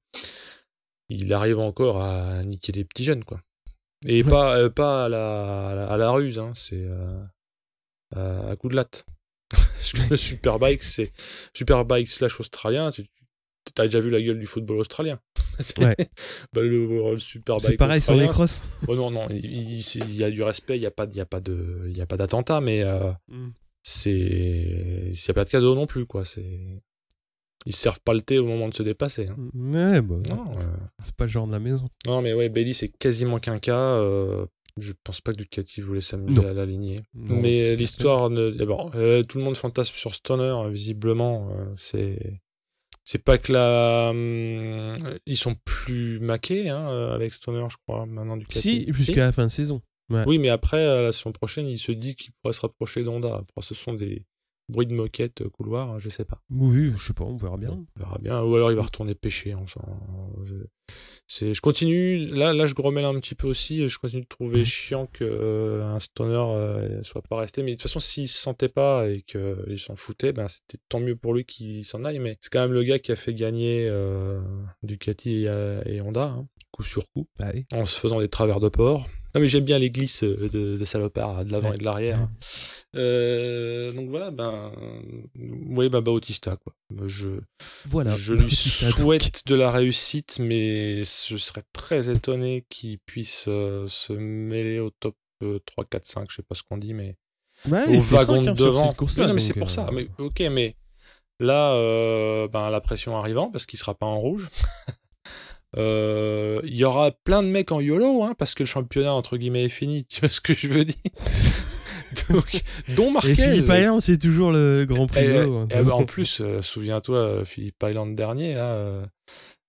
[1.10, 3.42] Il arrive encore à niquer les petits jeunes, quoi.
[4.06, 4.30] Et Ouais.
[4.30, 6.86] pas, euh, pas à la, à la, ruse, hein, c'est
[8.16, 9.06] euh, à, coup de latte.
[9.50, 11.12] Parce que le Superbike, c'est
[11.54, 13.04] Superbike slash australien, tu
[13.78, 15.20] as déjà vu la gueule du football australien.
[15.80, 15.96] Ouais.
[16.54, 18.64] Bah, le, le Superbike C'est pareil sur les crosses.
[18.88, 21.06] Oh non, non, il, il- c'est- il y a du respect, il n'y a pas,
[21.10, 23.54] il y a pas de, il y a pas d'attentat, mais euh, Mhm.
[23.84, 26.26] c'est, il n'y a pas de cadeau non plus, quoi.
[26.26, 26.82] C'est,
[27.66, 29.28] ils se servent pas le thé au moment de se dépasser.
[29.28, 29.36] hein.
[29.54, 30.64] Ouais, bah, Non, euh,
[31.00, 31.90] c'est pas le genre de la maison.
[32.06, 33.76] non, mais ouais, Bailey c'est quasiment qu'un cas.
[33.78, 34.46] euh,
[34.80, 37.02] Je pense pas que Ducati voulait s'amuser à l'aligner.
[37.16, 38.52] Mais l'histoire ne.
[38.64, 41.50] Bon, euh, tout le monde fantasme sur Stoner, visiblement.
[41.52, 42.40] euh, c'est.
[43.08, 44.10] C'est pas que là.
[44.10, 48.60] hum, ils sont plus maqués hein, euh, avec Stoner, je crois, maintenant Ducati.
[48.60, 49.82] Si, jusqu'à la fin de saison.
[50.10, 53.36] Oui, mais après, euh, la saison prochaine, il se dit qu'il pourrait se rapprocher d'Honda.
[53.36, 54.26] Après, ce sont des
[54.70, 56.42] bruits de moquette euh, couloir, hein, je sais pas.
[56.50, 57.72] Oui, je sais pas, on verra bien.
[57.72, 58.42] On verra bien.
[58.44, 59.54] Ou alors il va retourner pêcher.
[59.54, 59.82] Enfin,
[60.46, 60.54] je-
[61.28, 62.26] c'est, je continue.
[62.28, 63.88] Là, là, je grommelle un petit peu aussi.
[63.88, 67.62] Je continue de trouver chiant que euh, un stoner euh, soit pas resté.
[67.64, 71.00] Mais de toute façon, s'il se sentait pas et qu'il s'en foutait, ben c'était tant
[71.02, 72.20] mieux pour lui qu'il s'en aille.
[72.20, 74.40] Mais c'est quand même le gars qui a fait gagner euh,
[74.84, 78.70] Ducati et, et Honda, hein, coup sur coup, Bah en se faisant des travers de
[78.70, 79.08] port.
[79.38, 81.76] Non mais j'aime bien les glisses euh, de, de salopard, de l'avant Ouais.
[81.76, 82.28] et de l'arrière.
[82.96, 84.72] Euh, donc voilà, ben,
[85.36, 86.74] oui, ben Bautista quoi.
[87.06, 87.30] Je,
[87.86, 88.16] Voilà.
[88.16, 88.98] je lui Bautista, donc.
[88.98, 94.90] souhaite de la réussite, mais je serais très étonné qu'il puisse euh, se mêler au
[94.90, 97.16] top euh, 3, 4, 5, je sais pas ce qu'on dit, mais
[97.70, 98.94] Ouais, au wagon de hein, sur devant.
[99.28, 99.90] non, mais c'est pour euh, ça.
[99.92, 100.76] Mais, ok, mais
[101.40, 101.74] là,
[102.48, 104.50] ben, la pression arrivant, parce qu'il sera pas en rouge.
[105.78, 109.38] euh, Il y aura plein de mecs en YOLO, hein, parce que le championnat, entre
[109.38, 110.06] guillemets, est fini.
[110.10, 110.96] Tu vois ce que je veux dire?
[112.30, 112.64] Donc,
[112.96, 113.36] Dont Et Marquez.
[113.36, 115.68] Philippe Island, c'est toujours le Grand Prix Eh, l'eau, hein.
[115.72, 119.06] eh ben, en plus, euh, souviens-toi, euh, Philippe Island dernier, là, euh,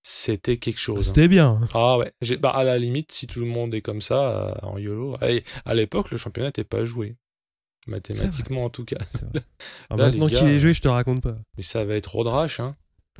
[0.03, 0.99] c'était quelque chose.
[0.99, 1.03] hein.
[1.03, 1.59] C'était bien.
[1.73, 5.17] Ah ouais, bah, à la limite, si tout le monde est comme ça, en YOLO.
[5.27, 7.15] Et à l'époque, le championnat n'était pas joué.
[7.87, 8.97] Mathématiquement, en tout cas.
[9.89, 11.35] Ah, Là, maintenant qu'il est joué, je te raconte pas.
[11.57, 12.75] Mais ça va être Rodrache, hein.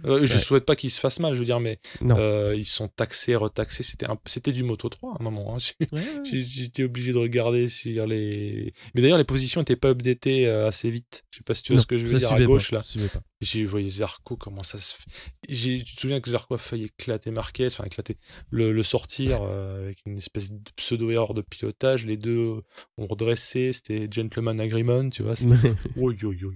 [0.05, 0.39] Euh, je Ouais.
[0.39, 1.79] souhaite pas qu'il se fasse mal, je veux dire, mais
[2.17, 3.83] euh, ils sont taxés, retaxés.
[3.83, 4.17] C'était un...
[4.25, 5.55] c'était du Moto 3 à un moment.
[5.55, 5.57] hein.
[5.91, 6.41] Ouais, ouais.
[6.41, 8.73] J'étais obligé de regarder sur les.
[8.95, 11.23] Mais d'ailleurs, les positions n'étaient pas updatées euh, assez vite.
[11.31, 12.77] Je sais pas si tu vois Non, ce que je veux dire à gauche pas,
[12.77, 12.83] là.
[13.41, 14.95] J'ai voyé Zarco, comment ça se
[15.47, 18.17] Tu te souviens que Zarco a failli éclater Marquez, enfin éclater,
[18.51, 22.05] le, le sortir euh, avec une espèce de pseudo-erreur de pilotage.
[22.05, 22.61] Les deux
[22.97, 25.35] ont redressé, c'était gentleman agreement, tu vois.
[25.37, 26.55] c'était- Oui, oui, oui.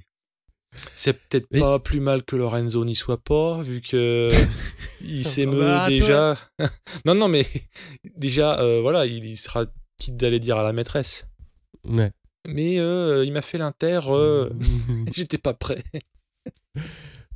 [0.95, 4.29] C'est peut-être pas plus mal que Lorenzo n'y soit pas, vu que
[5.01, 6.35] il s'émeut Bah, déjà.
[7.05, 7.45] non, non, mais
[8.15, 9.65] déjà, euh, voilà, il, il sera
[9.97, 11.27] quitte d'aller dire à la maîtresse.
[11.87, 12.11] Ouais.
[12.47, 14.49] Mais euh, il m'a fait l'inter, euh,
[15.11, 15.83] j'étais pas prêt.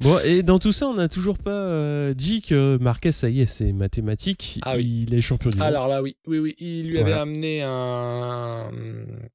[0.02, 3.42] Bon, et dans tout ça, on n'a toujours pas euh, dit que Marquez, ça y
[3.42, 4.60] est, c'est mathématique.
[4.62, 5.06] Ah oui.
[5.08, 5.66] Il est champion du monde.
[5.68, 8.72] Alors là, oui, oui, oui, il lui avait amené un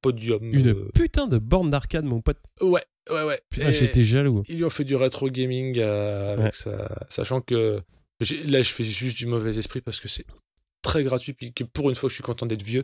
[0.01, 0.39] podium.
[0.43, 2.37] Une euh, putain de borne d'arcade, mon pote.
[2.61, 3.39] Ouais, ouais, ouais.
[3.49, 4.43] Putain, j'étais jaloux.
[4.47, 6.51] Ils lui ont fait du rétro gaming euh, avec Ouais.
[6.53, 7.81] ça, sachant que
[8.47, 10.25] là, je fais juste du mauvais esprit parce que c'est
[10.81, 12.83] très gratuit, puis que pour une fois, je suis content d'être vieux.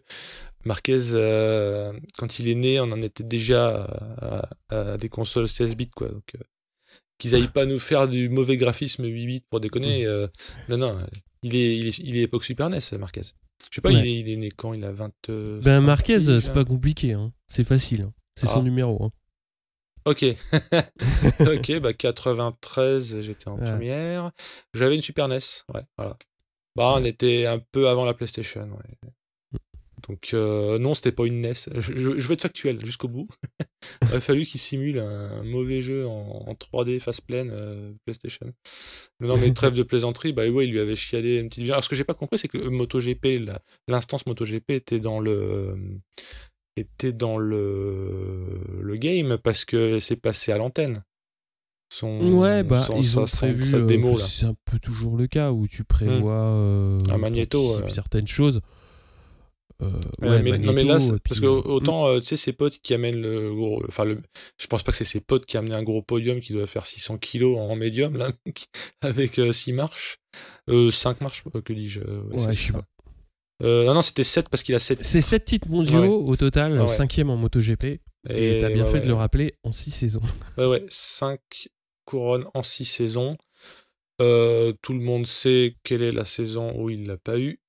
[0.65, 3.87] Marquez, euh, quand il est né, on en était déjà
[4.21, 6.09] à, à des consoles 16 bits, quoi.
[6.09, 6.39] Donc, euh,
[7.19, 10.05] qu'ils aillent pas nous faire du mauvais graphisme 8 bits pour déconner.
[10.07, 10.27] euh,
[10.69, 10.97] non, non,
[11.43, 13.21] il est, il est, il est époque Super NES, Marquez.
[13.69, 13.99] Je sais pas, Ouais.
[13.99, 15.11] il, est, il est né quand Il a 20.
[15.61, 17.13] Ben, Marquez, c'est pas compliqué.
[17.13, 17.31] Hein.
[17.49, 18.01] C'est facile.
[18.03, 18.13] hein.
[18.35, 18.63] C'est son Ah.
[18.63, 19.03] numéro.
[19.03, 19.11] Hein.
[20.05, 20.23] Ok.
[21.41, 23.65] ok, bah 93, j'étais en Ouais.
[23.69, 24.31] première.
[24.73, 25.37] J'avais une Super NES,
[25.73, 26.17] ouais, voilà.
[26.75, 29.09] Bah, on était un peu avant la PlayStation, ouais.
[30.07, 31.53] Donc, euh, non, c'était pas une NES.
[31.75, 33.27] Je, je- je vais être factuel jusqu'au bout.
[34.01, 38.51] Il aurait fallu qu'il simule un mauvais jeu en, en 3D face pleine euh, PlayStation.
[39.19, 41.69] Non, mais trêve de plaisanterie, bah ouais, il lui avait chialé une petite.
[41.69, 43.45] Alors, ce que j'ai pas compris, c'est que le MotoGP,
[43.87, 45.75] l'instance MotoGP était dans le
[46.77, 48.45] était dans le
[48.81, 51.03] le game parce que c'est passé à l'antenne.
[51.91, 53.63] Son, Ouais, bah, son- ils sa- ont prévu.
[53.73, 56.35] euh, c'est un peu toujours le cas où tu prévois.
[56.53, 57.91] euh, Un magnéto, t'anticipes ouais.
[57.91, 58.61] certaines choses.
[59.81, 59.85] Euh,
[60.21, 62.79] Ouais, ouais, mais, non, mais là, puis- parce que autant, euh, tu sais, ses potes
[62.79, 63.81] qui amènent le gros.
[63.87, 64.21] Enfin, le,
[64.59, 66.85] je pense pas que c'est ses potes qui amènent un gros podium qui doit faire
[66.85, 68.31] 600 kilos en médium, là,
[69.01, 70.17] avec 6 marches.
[70.69, 72.83] Euh, 5 marches, euh, que dis-je euh, Ouais, c'est je sais pas.
[73.63, 74.99] Euh, non, non, c'était 7 parce qu'il a 7.
[75.03, 76.87] C'est 7 titres mondiaux au total, Ah ouais.
[76.97, 78.01] 5ème en MotoGP.
[78.29, 80.21] Et t'as bien fait de le rappeler en 6 saisons.
[80.57, 81.39] Ouais, ouais, 5
[82.05, 83.37] couronnes en 6 saisons.
[84.21, 87.61] Euh, tout le monde sait quelle est la saison où il l'a pas eu.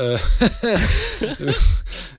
[0.00, 0.16] Euh,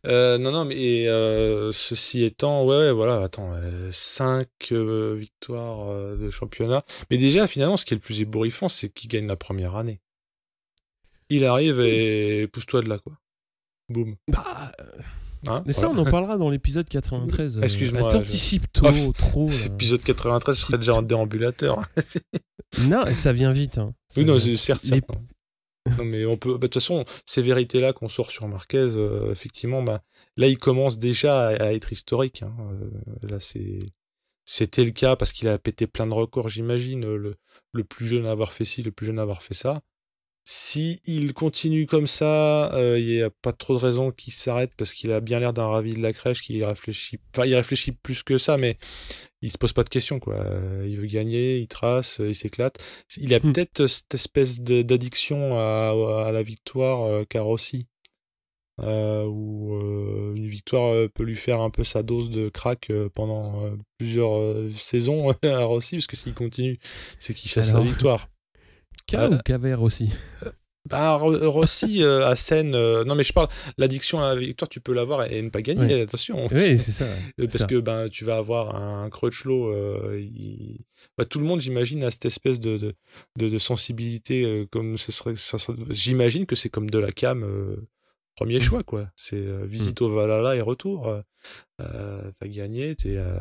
[0.06, 3.52] euh, non, non, mais euh, ceci étant, ouais, ouais, voilà, attends,
[3.92, 6.84] 5 victoires de championnat.
[7.10, 10.02] Mais déjà, finalement, ce qui est le plus ébouriffant, c'est qu'il gagne la première année.
[11.30, 13.14] Il arrive et pousse-toi de là, quoi.
[13.90, 14.16] Boum.
[14.30, 14.72] Bah,
[15.50, 17.58] Hein, mais ça, on en parlera dans l'épisode 93.
[17.58, 19.50] euh, Excuse-moi, T'anticipes je- trop, trop.
[19.50, 19.66] là.
[19.66, 21.82] Épisode 93 serait déjà en déambulateur.
[22.88, 23.78] Non, ça vient vite.
[23.78, 23.94] hein.
[24.08, 24.84] Ça Oui, non, c'est certes.
[24.86, 25.02] les-.
[25.98, 26.54] Non, mais on peut.
[26.54, 30.04] bah, De toute façon, ces vérités-là qu'on sort sur Marquez, euh, effectivement, bah,
[30.38, 32.44] là, il commence déjà à, être historique.
[32.44, 32.56] hein.
[32.72, 32.90] Euh,
[33.28, 33.80] là, c'est.
[34.46, 37.16] C'était le cas parce qu'il a pété plein de records, j'imagine.
[37.16, 37.36] Le,
[37.72, 39.82] le plus jeune à avoir fait ci, le plus jeune à avoir fait ça.
[40.46, 44.72] Si il continue comme ça, euh, il n'y a pas trop de raison qu'il s'arrête
[44.78, 47.20] parce qu'il a bien l'air d'un ravi de la crèche, qu'il réfléchit.
[47.34, 48.78] Enfin, il réfléchit plus que ça, mais
[49.42, 50.36] il se pose pas de questions, quoi.
[50.36, 52.78] Euh, il veut gagner, il trace, il s'éclate.
[53.18, 53.54] Il a Hmm.
[53.54, 57.88] peut-être cette espèce d'addiction à, à la victoire euh, Rossi.
[58.82, 62.90] Euh, où euh, une victoire euh, peut lui faire un peu sa dose de crack
[62.90, 66.80] euh, pendant euh, plusieurs euh, saisons à Rossi, parce que s'il continue,
[67.20, 68.30] c'est qu'il chasse Alors la victoire.
[69.46, 70.10] K Euh, ou aussi
[70.90, 73.48] Bah, Ro- Rossi euh, à scène, euh, non mais je parle,
[73.78, 76.02] l'addiction à la victoire, tu peux l'avoir et ne pas gagner, Ouais.
[76.02, 76.46] attention.
[76.52, 77.06] Oui, c'est ça.
[77.06, 77.68] Euh, parce ça.
[77.68, 80.82] que ben tu vas avoir un Crutchlow, euh, il-
[81.18, 82.94] bah, tout le monde j'imagine a cette espèce de, de,
[83.40, 87.14] de, de sensibilité euh, comme ce serait, ça serait- j'imagine que c'est comme de la
[87.14, 87.78] cam euh,
[88.36, 88.62] premier Mm.
[88.62, 89.10] choix quoi.
[89.16, 91.08] C'est euh, visite au Valhalla et retour.
[91.08, 91.22] Euh,
[91.82, 93.40] euh, T'as gagné, t'es, euh,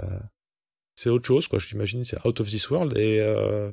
[0.95, 1.59] c'est autre chose quoi.
[1.59, 3.73] J'imagine c'est out of this world et euh,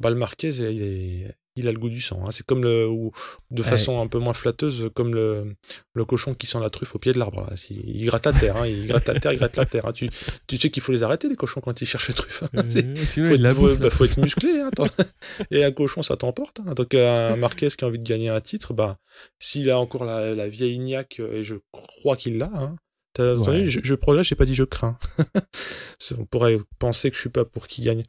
[0.00, 2.20] bah, le Marquez il est il a le goût du sang.
[2.26, 2.32] hein.
[2.32, 3.12] C'est comme le, ou
[3.52, 3.68] de Ouais.
[3.68, 5.54] façon un peu moins flatteuse, comme le,
[5.94, 7.42] le cochon qui sent la truffe au pied de l'arbre.
[7.42, 7.52] là.
[7.70, 8.66] Il, il gratte la terre, hein.
[8.66, 9.86] il gratte la terre, il gratte la terre.
[9.86, 9.92] hein.
[9.92, 10.10] Tu,
[10.48, 12.42] tu sais qu'il faut les arrêter, les cochons, quand ils cherchent la truffe.
[12.42, 12.48] hein.
[12.56, 13.74] Euh, faut, il être, bouffe.
[13.74, 14.62] faut- bah, faut être musclé.
[14.62, 14.70] Hein.
[15.52, 16.58] Et un cochon, ça t'emporte.
[16.66, 16.74] Hein.
[16.74, 18.98] Donc un Marquez qui a envie de gagner un titre, bah,
[19.38, 22.50] s'il a encore la, la vieille niaque, et je crois qu'il l'a,
[23.14, 23.38] T'as Ouais.
[23.40, 24.98] entendu je, je progresse, j'ai pas dit je crains.
[26.18, 28.02] On pourrait penser que je suis pas pour qui gagne.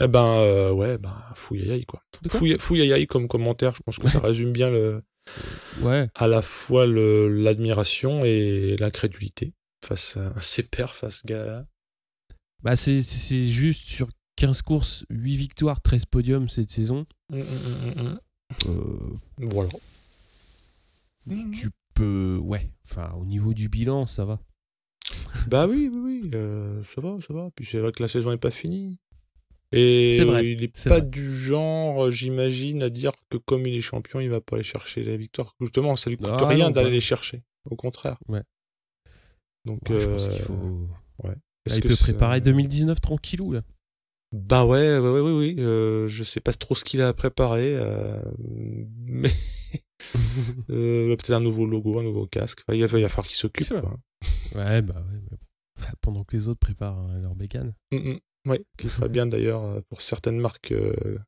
[0.00, 2.02] Eh ben, euh, ouais, ben, fouillaï, quoi.
[2.28, 5.02] Fouille- comme commentaire, je pense que ça résume bien le,
[5.80, 6.08] Ouais.
[6.14, 11.66] à la fois l'admiration et l'incrédulité face à ses pairs, face Gala.
[12.62, 17.06] Bah, c'est c'est juste sur 15 courses, 8 victoires, 13 podiums cette saison.
[17.30, 18.18] Mm, mm, mm.
[18.68, 19.70] Euh, Voilà.
[21.54, 21.70] tu
[22.02, 22.38] peux.
[22.42, 22.72] Ouais.
[22.84, 24.40] Enfin, au niveau du bilan, ça va.
[25.48, 27.50] Bah oui, oui, oui, euh, ça va, ça va.
[27.54, 28.98] Puis c'est vrai que la saison n'est pas finie.
[29.72, 31.08] Et vrai, il est c'est pas vrai.
[31.08, 34.64] du genre, euh, j'imagine, à dire que comme il est champion, il va pas aller
[34.64, 35.54] chercher la victoire.
[35.60, 37.42] Justement, ça lui coûte Ah, rien d'aller les chercher.
[37.64, 38.18] Au contraire.
[38.28, 38.42] Ouais.
[39.64, 40.88] Donc, Ouais, je pense euh, qu'il faut.
[41.24, 41.34] Là,
[41.64, 43.62] est-ce il peut préparer 2019 tranquillou, là.
[44.32, 45.56] Bah ouais, ouais, ouais, ouais, oui.
[45.58, 48.20] Euh, je sais pas trop ce qu'il a préparé, euh,
[49.06, 49.30] mais
[50.70, 52.60] euh, peut-être un nouveau logo, un nouveau casque.
[52.66, 53.70] Enfin, il va, il va falloir qu'il s'occupe.
[54.54, 55.38] Ouais, bah ouais, mais.
[55.78, 57.74] Enfin, Pendant que les autres préparent euh, leur bécane.
[57.92, 58.14] Mm.
[58.46, 61.18] Ouais, qu'il ferait bien d'ailleurs euh, pour certaines marques euh,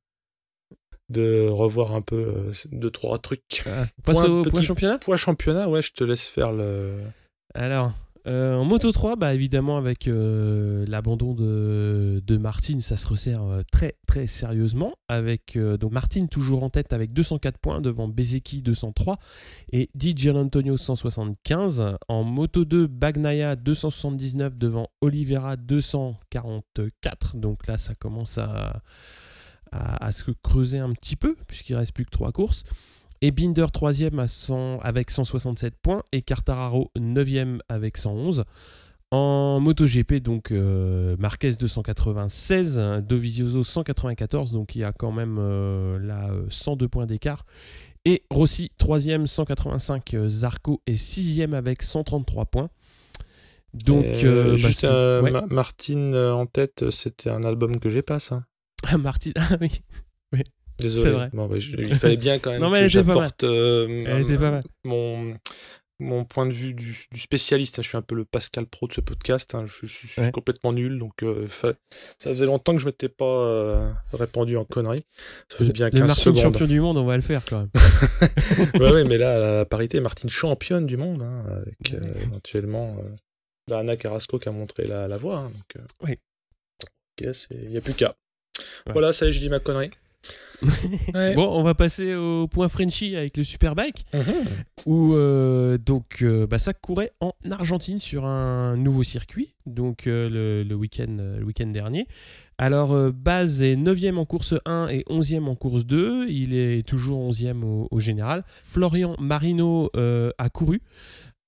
[1.11, 3.64] de revoir un peu deux trois trucs.
[4.05, 4.98] Passe Point au petit- point championnat?
[5.09, 6.92] un championnat, ouais, je te laisse faire le.
[7.55, 7.92] Alors,
[8.27, 13.43] euh, en Moto 3, bah, évidemment, avec euh, l'abandon de, de Martin, ça se resserre
[13.43, 13.95] euh, très
[14.27, 14.95] sérieusement.
[15.09, 19.18] Avec euh, donc Martin toujours en tête avec 204 points devant Bezeki 203
[19.72, 21.97] et Di Gianantonio 175.
[22.09, 27.37] En Moto 2, Bagnaia 279 devant Oliveira 244.
[27.37, 28.81] Donc là, ça commence à,
[30.12, 32.62] se creuser un petit peu puisqu'il reste plus que 3 courses.
[33.25, 38.45] Et Binder 3ème à 100 avec 167 points et Cartararo 9ème avec 111.
[39.12, 45.99] En MotoGP, donc euh, Marquez 296, Dovizioso 194, donc il y a quand même euh,
[46.01, 47.45] là euh, 102 points d'écart.
[48.05, 52.68] Et Rossi 3ème 185, euh, Zarco est 6ème avec 133 points.
[53.87, 55.31] Donc, Euh, euh, bah, juste c'est- euh, ouais.
[55.31, 58.45] Ma- Martine euh, en tête, c'était un album que j'ai pas, ça.
[58.87, 59.70] Ah, Martin, ah oui,
[60.81, 61.03] Désolé.
[61.03, 61.31] C'est vrai.
[61.33, 63.87] Bon, bah, je- il fallait bien quand même Non, mais que j'apporte euh,
[64.39, 64.62] mal.
[64.85, 65.35] mon,
[66.01, 67.79] mon point de vue du, du spécialiste.
[67.79, 67.83] hein.
[67.83, 69.55] Je suis un peu le Pascal Pro de ce podcast.
[69.55, 69.64] hein.
[69.66, 70.33] Je, je- je suis Ouais.
[70.33, 70.99] complètement nul.
[70.99, 71.75] Donc, euh, fa-
[72.18, 75.05] ça faisait longtemps que je m'étais pas euh, répandu en conneries.
[75.49, 76.43] Ça faisait bien Le 15 Martin secondes.
[76.43, 77.70] champion du monde, on va le faire quand même.
[78.81, 83.09] ouais, ouais, mais là, la parité, Martine championne du monde, hein, avec euh, éventuellement euh,
[83.68, 85.37] la Anna Carrasco qui a montré la, la voie.
[85.39, 86.18] hein, donc, euh, Oui.
[87.20, 88.09] il n'y a plus qu'à.
[88.87, 88.93] Ouais.
[88.93, 89.91] Voilà, ça y est, je dis ma connerie.
[91.14, 91.34] Ouais.
[91.34, 94.07] Bon, on va passer au point Frenchy avec le Superbike.
[94.12, 94.22] Mhm.
[94.86, 100.28] où euh, donc euh, bah, ça courait en Argentine sur un nouveau circuit donc euh,
[100.28, 102.07] le, le week-end euh, le week-end dernier
[102.59, 107.28] alors Baz est 9e en course 1 et 11e en course 2 il est toujours
[107.30, 110.80] 11e au, au général Florian Marino a couru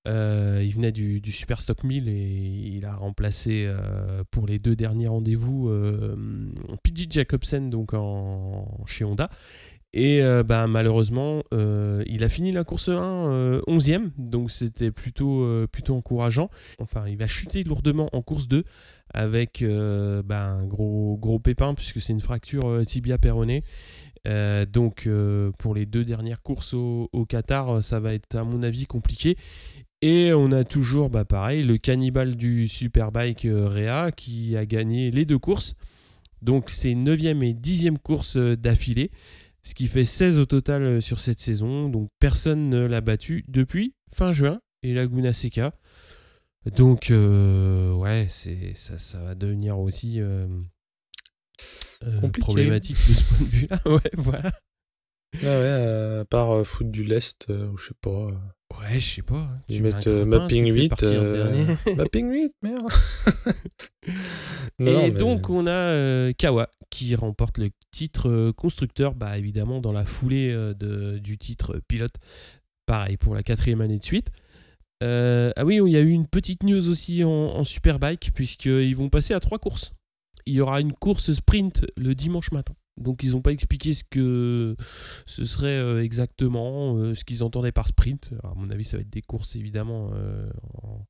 [0.07, 4.59] Euh, il venait du, du Super Stock 1000 et il a remplacé euh, pour les
[4.59, 6.47] deux derniers rendez-vous euh,
[6.83, 7.93] PG Jacobsen donc
[8.87, 9.29] chez Honda
[9.93, 15.67] et euh, bah, malheureusement, il a fini la course 1 euh, 11e, donc c'était plutôt,
[15.73, 16.51] plutôt encourageant.
[16.79, 18.65] Enfin, il va chuter lourdement en course 2
[19.15, 19.65] avec
[20.25, 23.65] bah, un gros, gros pépin puisque c'est une fracture tibia péronée.
[24.71, 25.09] Donc
[25.59, 29.39] pour les deux dernières courses au, Qatar, ça va être à mon avis compliqué.
[30.09, 35.11] Et on a toujours, bah, pareil, le cannibale du Superbike euh, Réa qui a gagné
[35.11, 35.75] les deux courses.
[36.43, 39.11] Donc c'est 9e et 10e course euh, d'affilée.
[39.63, 41.89] ce qui fait 16 au total euh, sur cette saison.
[41.89, 45.73] Donc personne ne l'a battu depuis fin juin et Laguna Seca.
[46.77, 50.47] Donc euh, ouais, c'est ça, ça va devenir aussi euh,
[52.05, 53.81] euh, problématique de ce point de vue-là.
[53.87, 54.53] Ouais, voilà.
[55.43, 58.27] Ah ouais, euh, à part euh, foot du lest, euh, ou je sais pas.
[58.79, 59.37] Ouais, je sais pas.
[59.39, 59.61] hein.
[59.69, 60.89] ils Tu mets un mettent euh, mapping tu le fais 8.
[60.89, 62.89] partir euh, mapping 8, merde.
[64.79, 69.39] Non, et mais- donc on a euh, Kawa qui remporte le titre euh, constructeur, bah
[69.39, 72.15] évidemment dans la foulée de, du titre pilote.
[72.87, 74.31] Pareil pour la quatrième année de suite.
[75.03, 78.95] Euh, ah oui, il y a eu une petite news aussi en, en Superbike puisqu'ils
[78.97, 79.93] vont passer à trois courses.
[80.47, 82.75] Il y aura une course sprint le dimanche matin.
[82.99, 84.75] Donc ils n'ont pas expliqué ce que
[85.27, 88.31] ce serait euh, exactement, euh, ce qu'ils entendaient par sprint.
[88.41, 90.49] Alors, à mon avis, ça va être des courses évidemment euh,
[90.83, 91.07] en-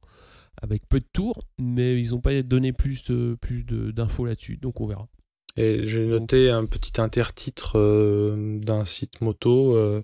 [0.63, 4.57] avec peu de tours, mais ils n'ont pas donné plus, euh, plus de- d'infos là-dessus,
[4.57, 5.09] donc on verra.
[5.57, 10.03] Et j'ai noté un petit intertitre euh, d'un site moto euh,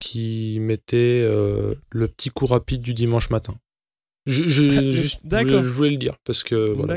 [0.00, 1.22] qui mettait
[1.90, 3.58] le petit coup rapide du dimanche matin.
[4.26, 5.20] Je, je, juste,
[5.64, 6.94] je voulais le dire parce que voilà,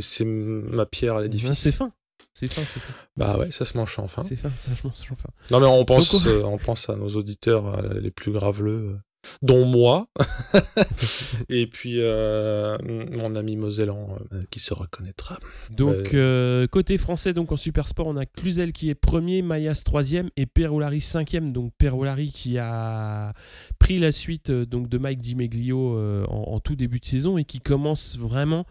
[0.00, 1.48] c'est- ma pierre à l'édifice.
[1.58, 1.92] C'est fin.
[2.34, 2.92] C'est fin, c'est fin.
[3.16, 4.24] Bah ouais, ça se mange enfin.
[4.24, 5.28] C'est fin, ça, je m'en suis fin.
[5.52, 8.98] Non mais on pense, euh, on pense à nos auditeurs euh, les plus graveleux, euh,
[9.42, 10.08] dont moi,
[11.48, 15.38] et puis euh, mon ami Mosellan euh, qui se reconnaîtra.
[15.70, 19.82] Donc, euh, côté français, donc en super sport, on a Cluzel qui est premier, Mayas
[19.84, 21.52] troisième et Perolari cinquième.
[21.52, 23.32] Donc, Perolari qui a
[23.78, 25.98] pris la suite donc, de Mike Dimeglio
[26.28, 28.64] en, en tout début de saison et qui commence vraiment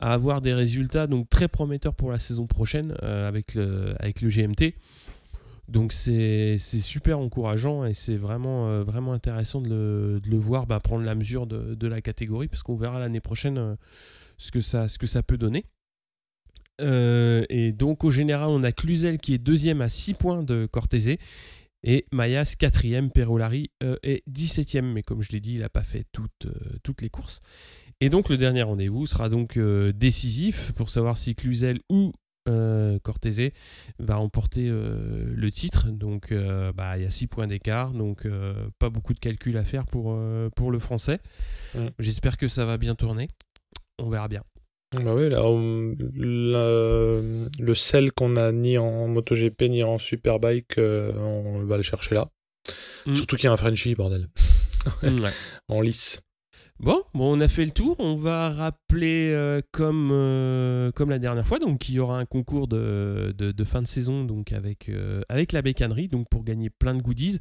[0.00, 4.28] à avoir des résultats donc, très prometteurs pour la saison prochaine avec, le, avec le
[4.28, 4.74] GMT.
[5.70, 10.66] Donc c'est super encourageant et c'est vraiment, euh, vraiment intéressant de le, de le voir
[10.66, 13.76] bah, prendre la mesure de, de la catégorie parce qu'on verra l'année prochaine euh,
[14.36, 15.64] ce, que ça, ce que ça peut donner.
[16.80, 20.66] Euh, et donc au général, on a Cluzel qui est deuxième à 6 points de
[20.66, 21.16] Cortese
[21.84, 23.70] et Mayas quatrième, Perolari
[24.02, 26.48] est 17ème, mais comme je l'ai dit, il n'a pas fait toutes,
[26.82, 27.40] toutes les courses.
[28.00, 32.12] Et donc le dernier rendez-vous sera donc décisif pour savoir si Cluzel ou
[32.48, 33.50] euh, Cortese
[33.98, 35.88] va remporter euh, le titre.
[35.88, 39.56] Donc euh, bah, il y a 6 points d'écart, donc euh, pas beaucoup de calculs
[39.56, 41.18] à faire pour, euh, pour le français.
[41.74, 41.86] Mm.
[41.98, 43.28] J'espère que ça va bien tourner.
[43.98, 44.42] On verra bien.
[45.04, 47.20] Bah oui, là, on- la-
[47.60, 52.28] le sel qu'on a ni en MotoGP ni en Superbike, on va le chercher là.
[53.06, 53.14] Mm.
[53.14, 54.28] Surtout qu'il y a un Frenchie, bordel.
[55.02, 55.30] Ouais.
[55.68, 56.22] En lice.
[56.82, 57.96] Bon, on a fait le tour.
[57.98, 62.24] On va rappeler euh, comme, euh, comme la dernière fois, donc il y aura un
[62.24, 63.34] concours de,
[63.66, 64.26] fin de saison
[64.88, 67.38] euh, avec la bécannerie, donc pour gagner plein de goodies.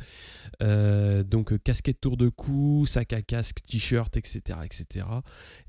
[0.59, 5.05] Donc casquette tour de cou, sac à casque, t-shirt, etc., etc.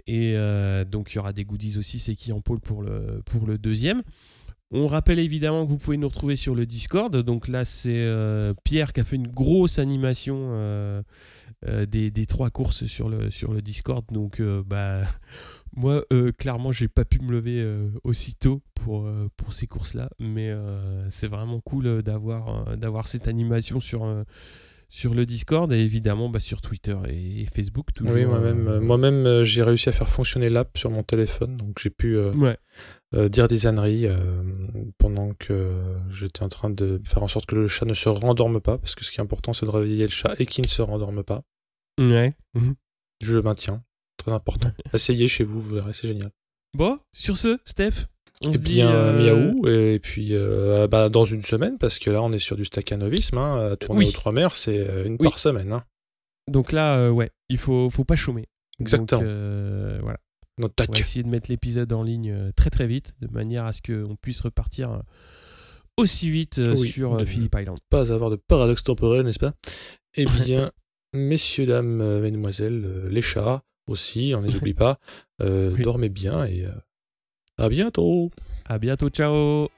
[0.09, 0.35] Et
[0.91, 3.57] donc il y aura des goodies aussi, c'est qui en pôle pour le, pour le
[3.57, 4.03] deuxième.
[4.73, 7.15] On rappelle évidemment que vous pouvez nous retrouver sur le Discord.
[7.17, 11.03] Donc là, c'est euh, Pierre qui a fait une grosse animation euh,
[11.67, 14.05] euh, des, des trois courses sur le, sur le Discord.
[14.13, 15.03] Donc, bah,
[15.77, 16.05] moi,
[16.39, 17.67] clairement, j'ai pas pu me lever
[18.05, 20.09] aussitôt pour, pour ces courses-là.
[20.21, 20.55] Mais
[21.11, 24.25] c'est vraiment cool d'avoir d'avoir cette animation sur,
[24.91, 27.93] sur le Discord et évidemment bah, sur Twitter et, Facebook.
[27.95, 31.79] Toujours, oui, moi-même, euh, moi-même j'ai réussi à faire fonctionner l'app sur mon téléphone, donc
[31.81, 32.57] j'ai pu euh, Ouais.
[33.15, 34.43] Euh, dire des âneries euh,
[34.99, 35.73] pendant que
[36.11, 38.95] j'étais en train de faire en sorte que le chat ne se rendorme pas, parce
[38.95, 41.23] que ce qui est important, c'est de réveiller le chat et qu'il ne se rendorme
[41.25, 41.43] pas.
[41.99, 42.35] Ouais.
[42.55, 42.75] Mhm.
[43.23, 43.83] Je le maintiens,
[44.17, 44.71] très important.
[44.95, 46.31] Essayez chez vous, vous verrez, c'est génial.
[46.77, 48.07] Bon, sur ce, Steph,
[48.45, 51.99] on Et se dit bien, euh, miaou, et puis euh, bah, dans une semaine, parce
[51.99, 54.09] que là, on est sur du staccanovisme, hein, à tourner Oui.
[54.09, 55.29] aux trois mers, c'est une Oui.
[55.29, 55.73] par semaine.
[55.73, 55.85] Hein.
[56.49, 58.47] Donc là, euh, ouais, il faut, faut pas chômer.
[58.79, 59.21] Exactement.
[59.21, 60.19] Donc, voilà.
[60.61, 63.65] Notre On va essayer de mettre l'épisode en ligne euh, très très vite, de manière
[63.65, 64.99] à ce qu'on puisse repartir euh,
[65.97, 67.79] aussi vite euh, Oui, sur Phillip Island.
[67.89, 69.55] Pas avoir de paradoxe temporel, n'est-ce pas?
[70.17, 70.71] Eh bien,
[71.15, 74.99] messieurs, dames, mesdemoiselles, les chats aussi, on ne les oublie pas.
[75.43, 75.83] Euh, Oui.
[75.83, 76.67] Dormez bien et
[77.57, 78.31] à bientôt
[78.67, 79.69] À bientôt, ciao